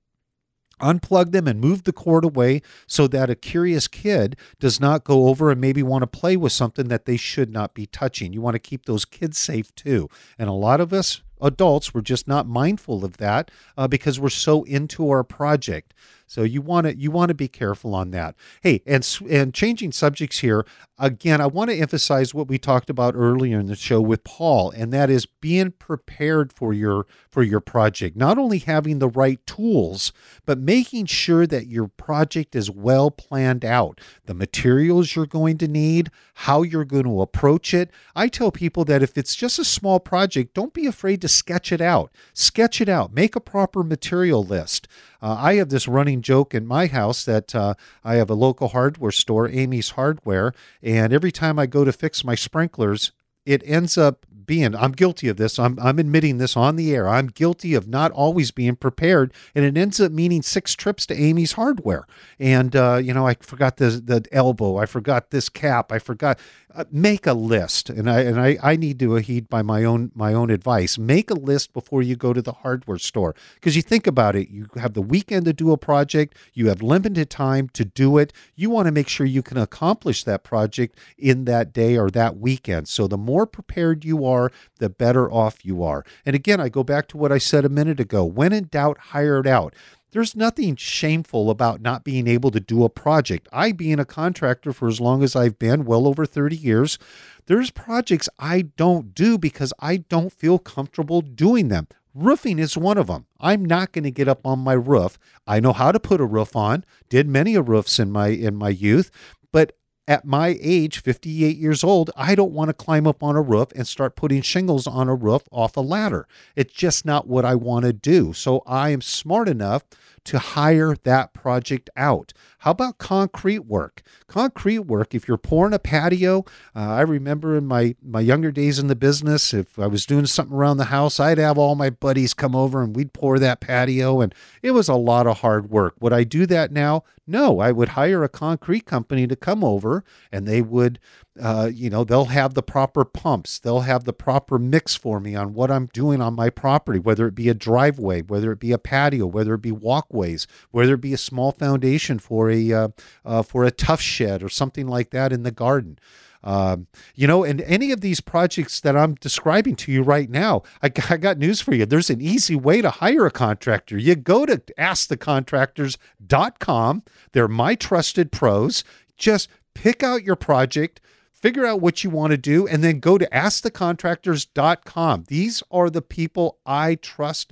unplug 0.81 1.31
them 1.31 1.47
and 1.47 1.59
move 1.59 1.83
the 1.83 1.93
cord 1.93 2.25
away 2.25 2.61
so 2.87 3.07
that 3.07 3.29
a 3.29 3.35
curious 3.35 3.87
kid 3.87 4.35
does 4.59 4.79
not 4.79 5.03
go 5.03 5.27
over 5.27 5.51
and 5.51 5.61
maybe 5.61 5.83
want 5.83 6.01
to 6.01 6.07
play 6.07 6.35
with 6.35 6.51
something 6.51 6.87
that 6.89 7.05
they 7.05 7.17
should 7.17 7.51
not 7.51 7.73
be 7.73 7.85
touching. 7.85 8.33
You 8.33 8.41
want 8.41 8.55
to 8.55 8.59
keep 8.59 8.85
those 8.85 9.05
kids 9.05 9.37
safe 9.37 9.73
too. 9.75 10.09
And 10.37 10.49
a 10.49 10.53
lot 10.53 10.81
of 10.81 10.91
us 10.91 11.21
adults 11.41 11.93
were 11.93 12.01
just 12.01 12.27
not 12.27 12.47
mindful 12.47 13.03
of 13.05 13.17
that 13.17 13.49
uh, 13.77 13.87
because 13.87 14.19
we're 14.19 14.29
so 14.29 14.63
into 14.63 15.09
our 15.09 15.23
project. 15.23 15.93
So 16.31 16.43
you 16.43 16.61
want 16.61 16.87
to 16.87 16.95
you 16.97 17.11
want 17.11 17.27
to 17.27 17.35
be 17.35 17.49
careful 17.49 17.93
on 17.93 18.11
that. 18.11 18.35
Hey, 18.61 18.81
and 18.85 19.05
and 19.29 19.53
changing 19.53 19.91
subjects 19.91 20.39
here 20.39 20.65
again. 20.97 21.41
I 21.41 21.47
want 21.47 21.71
to 21.71 21.75
emphasize 21.75 22.33
what 22.33 22.47
we 22.47 22.57
talked 22.57 22.89
about 22.89 23.15
earlier 23.17 23.59
in 23.59 23.65
the 23.65 23.75
show 23.75 23.99
with 23.99 24.23
Paul, 24.23 24.71
and 24.71 24.93
that 24.93 25.09
is 25.09 25.25
being 25.25 25.71
prepared 25.71 26.53
for 26.53 26.71
your 26.71 27.05
for 27.29 27.43
your 27.43 27.59
project. 27.59 28.15
Not 28.15 28.37
only 28.37 28.59
having 28.59 28.99
the 28.99 29.09
right 29.09 29.45
tools, 29.45 30.13
but 30.45 30.57
making 30.57 31.07
sure 31.07 31.45
that 31.47 31.67
your 31.67 31.89
project 31.89 32.55
is 32.55 32.71
well 32.71 33.11
planned 33.11 33.65
out. 33.65 33.99
The 34.25 34.33
materials 34.33 35.17
you're 35.17 35.25
going 35.25 35.57
to 35.57 35.67
need, 35.67 36.11
how 36.35 36.61
you're 36.61 36.85
going 36.85 37.03
to 37.03 37.21
approach 37.21 37.73
it. 37.73 37.91
I 38.15 38.29
tell 38.29 38.53
people 38.53 38.85
that 38.85 39.03
if 39.03 39.17
it's 39.17 39.35
just 39.35 39.59
a 39.59 39.65
small 39.65 39.99
project, 39.99 40.53
don't 40.53 40.73
be 40.73 40.85
afraid 40.85 41.19
to 41.23 41.27
sketch 41.27 41.73
it 41.73 41.81
out. 41.81 42.09
Sketch 42.33 42.79
it 42.79 42.87
out. 42.87 43.13
Make 43.13 43.35
a 43.35 43.41
proper 43.41 43.83
material 43.83 44.45
list. 44.45 44.87
Uh, 45.21 45.37
I 45.39 45.55
have 45.55 45.69
this 45.69 45.87
running 45.87 46.21
joke 46.21 46.53
in 46.53 46.65
my 46.65 46.87
house 46.87 47.25
that 47.25 47.53
uh, 47.53 47.75
I 48.03 48.15
have 48.15 48.29
a 48.29 48.35
local 48.35 48.69
hardware 48.69 49.11
store, 49.11 49.47
Emigh's 49.47 49.91
Hardware, 49.91 50.53
and 50.81 51.13
every 51.13 51.31
time 51.31 51.59
I 51.59 51.65
go 51.65 51.83
to 51.85 51.93
fix 51.93 52.23
my 52.23 52.35
sprinklers, 52.35 53.11
it 53.45 53.61
ends 53.65 53.97
up 53.97 54.25
being 54.45 54.75
I'm 54.75 54.91
guilty 54.91 55.27
of 55.29 55.37
this. 55.37 55.57
I'm 55.57 55.79
I'm 55.79 55.99
admitting 55.99 56.37
this 56.37 56.57
on 56.57 56.75
the 56.75 56.93
air. 56.93 57.07
I'm 57.07 57.27
guilty 57.27 57.73
of 57.73 57.87
not 57.87 58.11
always 58.11 58.51
being 58.51 58.75
prepared, 58.75 59.33
and 59.55 59.63
it 59.63 59.77
ends 59.77 60.01
up 60.01 60.11
meaning 60.11 60.41
six 60.41 60.75
trips 60.75 61.05
to 61.07 61.15
Emigh's 61.15 61.53
Hardware. 61.53 62.05
And 62.39 62.75
uh, 62.75 62.99
you 63.01 63.13
know, 63.13 63.25
I 63.25 63.35
forgot 63.35 63.77
the 63.77 63.89
the 63.89 64.25
elbow. 64.31 64.77
I 64.77 64.85
forgot 64.85 65.29
this 65.29 65.47
cap. 65.47 65.91
I 65.91 65.99
forgot. 65.99 66.39
Uh, 66.73 66.85
make 66.89 67.27
a 67.27 67.33
list, 67.33 67.89
and 67.89 68.09
I 68.09 68.21
and 68.21 68.39
I, 68.39 68.57
I 68.63 68.75
need 68.77 68.97
to 68.99 69.15
heed 69.15 69.49
by 69.49 69.61
my 69.61 69.83
own 69.83 70.09
my 70.15 70.33
own 70.33 70.49
advice. 70.49 70.97
Make 70.97 71.29
a 71.29 71.33
list 71.33 71.73
before 71.73 72.01
you 72.01 72.15
go 72.15 72.31
to 72.31 72.41
the 72.41 72.53
hardware 72.53 72.97
store 72.97 73.35
because 73.55 73.75
you 73.75 73.81
think 73.81 74.07
about 74.07 74.37
it. 74.37 74.49
You 74.49 74.67
have 74.77 74.93
the 74.93 75.01
weekend 75.01 75.45
to 75.45 75.53
do 75.53 75.71
a 75.71 75.77
project. 75.77 76.37
You 76.53 76.69
have 76.69 76.81
limited 76.81 77.29
time 77.29 77.67
to 77.69 77.83
do 77.83 78.17
it. 78.17 78.31
You 78.55 78.69
want 78.69 78.85
to 78.85 78.93
make 78.93 79.09
sure 79.09 79.25
you 79.25 79.43
can 79.43 79.57
accomplish 79.57 80.23
that 80.23 80.43
project 80.43 80.97
in 81.17 81.43
that 81.43 81.73
day 81.73 81.97
or 81.97 82.09
that 82.11 82.37
weekend. 82.37 82.87
So 82.87 83.05
the 83.05 83.17
more 83.17 83.45
prepared 83.45 84.05
you 84.05 84.25
are, 84.25 84.49
the 84.79 84.89
better 84.89 85.29
off 85.29 85.65
you 85.65 85.83
are. 85.83 86.05
And 86.25 86.37
again, 86.37 86.61
I 86.61 86.69
go 86.69 86.83
back 86.85 87.07
to 87.09 87.17
what 87.17 87.33
I 87.33 87.37
said 87.37 87.65
a 87.65 87.69
minute 87.69 87.99
ago. 87.99 88.23
When 88.23 88.53
in 88.53 88.67
doubt, 88.67 88.97
hire 88.97 89.39
it 89.39 89.47
out. 89.47 89.75
There's 90.11 90.35
nothing 90.35 90.75
shameful 90.75 91.49
about 91.49 91.81
not 91.81 92.03
being 92.03 92.27
able 92.27 92.51
to 92.51 92.59
do 92.59 92.83
a 92.83 92.89
project. 92.89 93.47
I, 93.53 93.71
being 93.71 93.99
a 93.99 94.05
contractor 94.05 94.73
for 94.73 94.89
as 94.89 94.99
long 94.99 95.23
as 95.23 95.37
I've 95.37 95.57
been, 95.57 95.85
well 95.85 96.05
over 96.05 96.25
30 96.25 96.55
years, 96.57 96.99
there's 97.45 97.71
projects 97.71 98.27
I 98.37 98.63
don't 98.63 99.15
do 99.15 99.37
because 99.37 99.71
I 99.79 99.97
don't 99.97 100.33
feel 100.33 100.59
comfortable 100.59 101.21
doing 101.21 101.69
them. 101.69 101.87
Roofing 102.13 102.59
is 102.59 102.75
one 102.75 102.97
of 102.97 103.07
them. 103.07 103.25
I'm 103.39 103.63
not 103.63 103.93
going 103.93 104.03
to 104.03 104.11
get 104.11 104.27
up 104.27 104.45
on 104.45 104.59
my 104.59 104.73
roof. 104.73 105.17
I 105.47 105.61
know 105.61 105.71
how 105.71 105.93
to 105.93 105.99
put 105.99 106.19
a 106.19 106.25
roof 106.25 106.57
on. 106.57 106.83
Did 107.07 107.29
many 107.29 107.55
a 107.55 107.61
roofs 107.61 107.97
in 107.97 108.11
my 108.11 108.27
in 108.27 108.55
my 108.55 108.69
youth, 108.69 109.11
but 109.53 109.77
at 110.07 110.25
my 110.25 110.57
age, 110.61 110.99
58 110.99 111.57
years 111.57 111.83
old, 111.83 112.11
I 112.15 112.35
don't 112.35 112.51
want 112.51 112.69
to 112.69 112.73
climb 112.73 113.05
up 113.05 113.21
on 113.23 113.35
a 113.35 113.41
roof 113.41 113.69
and 113.75 113.87
start 113.87 114.15
putting 114.15 114.41
shingles 114.41 114.87
on 114.87 115.07
a 115.07 115.15
roof 115.15 115.43
off 115.51 115.77
a 115.77 115.81
ladder. 115.81 116.27
It's 116.55 116.73
just 116.73 117.05
not 117.05 117.27
what 117.27 117.45
I 117.45 117.55
want 117.55 117.85
to 117.85 117.93
do. 117.93 118.33
So 118.33 118.63
I 118.65 118.89
am 118.89 119.01
smart 119.01 119.47
enough 119.47 119.83
to 120.25 120.39
hire 120.39 120.95
that 121.03 121.33
project 121.33 121.89
out. 121.95 122.33
How 122.59 122.71
about 122.71 122.97
concrete 122.99 123.65
work? 123.65 124.03
Concrete 124.27 124.79
work, 124.79 125.15
if 125.15 125.27
you're 125.27 125.37
pouring 125.37 125.73
a 125.73 125.79
patio, 125.79 126.45
uh, 126.75 126.91
I 126.91 127.01
remember 127.01 127.55
in 127.55 127.65
my, 127.65 127.95
my 128.03 128.19
younger 128.19 128.51
days 128.51 128.77
in 128.77 128.87
the 128.87 128.95
business, 128.95 129.53
if 129.53 129.79
I 129.79 129.87
was 129.87 130.05
doing 130.05 130.27
something 130.27 130.55
around 130.55 130.77
the 130.77 130.85
house, 130.85 131.19
I'd 131.19 131.37
have 131.39 131.57
all 131.57 131.75
my 131.75 131.89
buddies 131.89 132.33
come 132.33 132.55
over 132.55 132.83
and 132.83 132.95
we'd 132.95 133.13
pour 133.13 133.39
that 133.39 133.61
patio, 133.61 134.21
and 134.21 134.33
it 134.61 134.71
was 134.71 134.87
a 134.87 134.95
lot 134.95 135.27
of 135.27 135.39
hard 135.39 135.69
work. 135.69 135.95
Would 135.99 136.13
I 136.13 136.23
do 136.23 136.45
that 136.45 136.71
now? 136.71 137.03
No, 137.25 137.59
I 137.59 137.71
would 137.71 137.89
hire 137.89 138.23
a 138.23 138.29
concrete 138.29 138.85
company 138.85 139.25
to 139.25 139.35
come 139.35 139.63
over 139.63 140.03
and 140.31 140.45
they 140.45 140.61
would 140.61 140.99
uh, 141.39 141.69
you 141.73 141.89
know, 141.89 142.03
they'll 142.03 142.25
have 142.25 142.55
the 142.55 142.63
proper 142.63 143.05
pumps, 143.05 143.57
they'll 143.57 143.81
have 143.81 144.03
the 144.03 144.13
proper 144.13 144.59
mix 144.59 144.95
for 144.95 145.19
me 145.19 145.33
on 145.33 145.53
what 145.53 145.71
I'm 145.71 145.87
doing 145.93 146.21
on 146.21 146.35
my 146.35 146.49
property, 146.49 146.99
whether 146.99 147.25
it 147.27 147.35
be 147.35 147.47
a 147.47 147.53
driveway, 147.53 148.21
whether 148.21 148.51
it 148.51 148.59
be 148.59 148.73
a 148.73 148.77
patio, 148.77 149.25
whether 149.25 149.53
it 149.53 149.61
be 149.61 149.71
walkways, 150.11 150.47
whether 150.71 150.95
it 150.95 151.01
be 151.01 151.13
a 151.13 151.17
small 151.17 151.51
foundation 151.51 152.17
for 152.19 152.51
a 152.51 152.71
uh, 152.71 152.89
uh, 153.25 153.41
for 153.41 153.63
a 153.63 153.71
Tuff 153.71 153.99
Shed 154.01 154.43
or 154.43 154.49
something 154.49 154.85
like 154.87 155.09
that 155.11 155.31
in 155.31 155.43
the 155.43 155.51
garden. 155.51 155.97
Um, 156.43 156.87
you 157.13 157.27
know, 157.27 157.43
and 157.43 157.61
any 157.61 157.91
of 157.91 158.01
these 158.01 158.19
projects 158.19 158.81
that 158.81 158.97
I'm 158.97 159.13
describing 159.13 159.75
to 159.75 159.91
you 159.91 160.01
right 160.01 160.27
now, 160.27 160.63
I, 160.81 160.89
I, 161.07 161.17
got 161.17 161.37
news 161.37 161.61
for 161.61 161.75
you. 161.75 161.85
There's 161.85 162.09
an 162.09 162.19
easy 162.19 162.55
way 162.55 162.81
to 162.81 162.89
hire 162.89 163.27
a 163.27 163.31
contractor. 163.31 163.95
You 163.95 164.15
go 164.15 164.47
to 164.47 164.57
askthecontractors.com. 164.57 167.03
They're 167.33 167.47
my 167.47 167.75
trusted 167.75 168.31
pros. 168.31 168.83
Just 169.17 169.49
pick 169.75 170.01
out 170.01 170.23
your 170.23 170.35
project 170.35 170.99
figure 171.33 171.65
out 171.65 171.81
what 171.81 172.03
you 172.03 172.09
want 172.11 172.29
to 172.29 172.37
do, 172.37 172.67
and 172.67 172.83
then 172.83 172.99
go 172.99 173.17
to 173.17 173.27
askthecontractors.com. 173.29 175.23
These 175.27 175.63
are 175.71 175.89
the 175.89 176.03
people 176.03 176.59
I 176.67 176.93
trust 176.93 177.51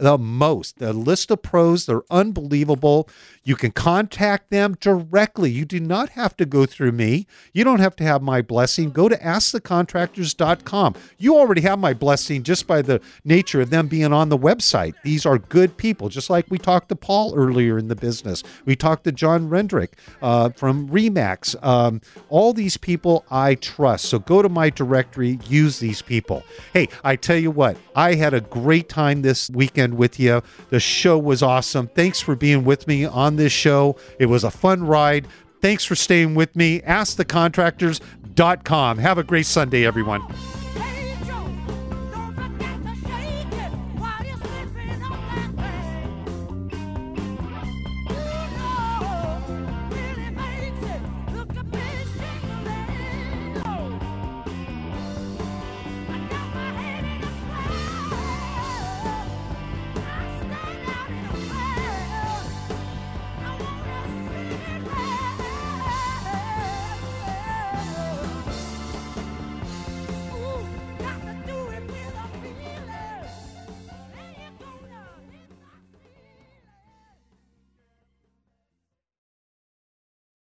the 0.00 0.18
most. 0.18 0.78
The 0.78 0.92
list 0.92 1.30
of 1.30 1.42
pros, 1.42 1.86
they're 1.86 2.02
unbelievable. 2.10 3.08
You 3.44 3.54
can 3.54 3.70
contact 3.70 4.50
them 4.50 4.76
directly. 4.80 5.50
You 5.50 5.64
do 5.64 5.78
not 5.78 6.10
have 6.10 6.36
to 6.38 6.46
go 6.46 6.66
through 6.66 6.92
me. 6.92 7.26
You 7.52 7.64
don't 7.64 7.80
have 7.80 7.96
to 7.96 8.04
have 8.04 8.22
my 8.22 8.42
blessing. 8.42 8.90
Go 8.90 9.08
to 9.08 9.16
askthecontractors.com. 9.16 10.94
You 11.18 11.36
already 11.36 11.60
have 11.62 11.78
my 11.78 11.92
blessing 11.94 12.42
just 12.42 12.66
by 12.66 12.82
the 12.82 13.00
nature 13.24 13.60
of 13.60 13.70
them 13.70 13.88
being 13.88 14.12
on 14.12 14.30
the 14.30 14.38
website. 14.38 14.94
These 15.04 15.26
are 15.26 15.38
good 15.38 15.76
people, 15.76 16.08
just 16.08 16.30
like 16.30 16.46
we 16.50 16.58
talked 16.58 16.88
to 16.88 16.96
Paul 16.96 17.34
earlier 17.36 17.78
in 17.78 17.88
the 17.88 17.96
business. 17.96 18.42
We 18.64 18.76
talked 18.76 19.04
to 19.04 19.12
John 19.12 19.48
Rendrick 19.48 19.90
uh, 20.22 20.50
from 20.50 20.88
Remax. 20.88 21.62
Um, 21.64 22.00
all 22.28 22.52
these 22.52 22.76
people 22.76 23.24
I 23.30 23.54
trust. 23.54 24.06
So 24.06 24.18
go 24.18 24.42
to 24.42 24.48
my 24.48 24.70
directory, 24.70 25.38
use 25.46 25.78
these 25.78 26.02
people. 26.02 26.42
Hey, 26.72 26.88
I 27.04 27.16
tell 27.16 27.36
you 27.36 27.50
what, 27.50 27.76
I 27.94 28.14
had 28.14 28.34
a 28.34 28.40
great 28.40 28.88
time 28.88 29.22
this 29.22 29.50
weekend 29.50 29.89
weekend 29.90 29.98
with 29.98 30.20
you. 30.20 30.42
The 30.70 30.80
show 30.80 31.18
was 31.18 31.42
awesome. 31.42 31.88
Thanks 31.88 32.20
for 32.20 32.34
being 32.36 32.64
with 32.64 32.86
me 32.86 33.04
on 33.04 33.36
this 33.36 33.52
show. 33.52 33.96
It 34.18 34.26
was 34.26 34.44
a 34.44 34.50
fun 34.50 34.86
ride. 34.86 35.26
Thanks 35.60 35.84
for 35.84 35.94
staying 35.94 36.34
with 36.34 36.56
me. 36.56 36.80
AskTheContractors.com. 36.80 38.98
Have 38.98 39.18
a 39.18 39.24
great 39.24 39.46
Sunday, 39.46 39.84
everyone. 39.84 40.22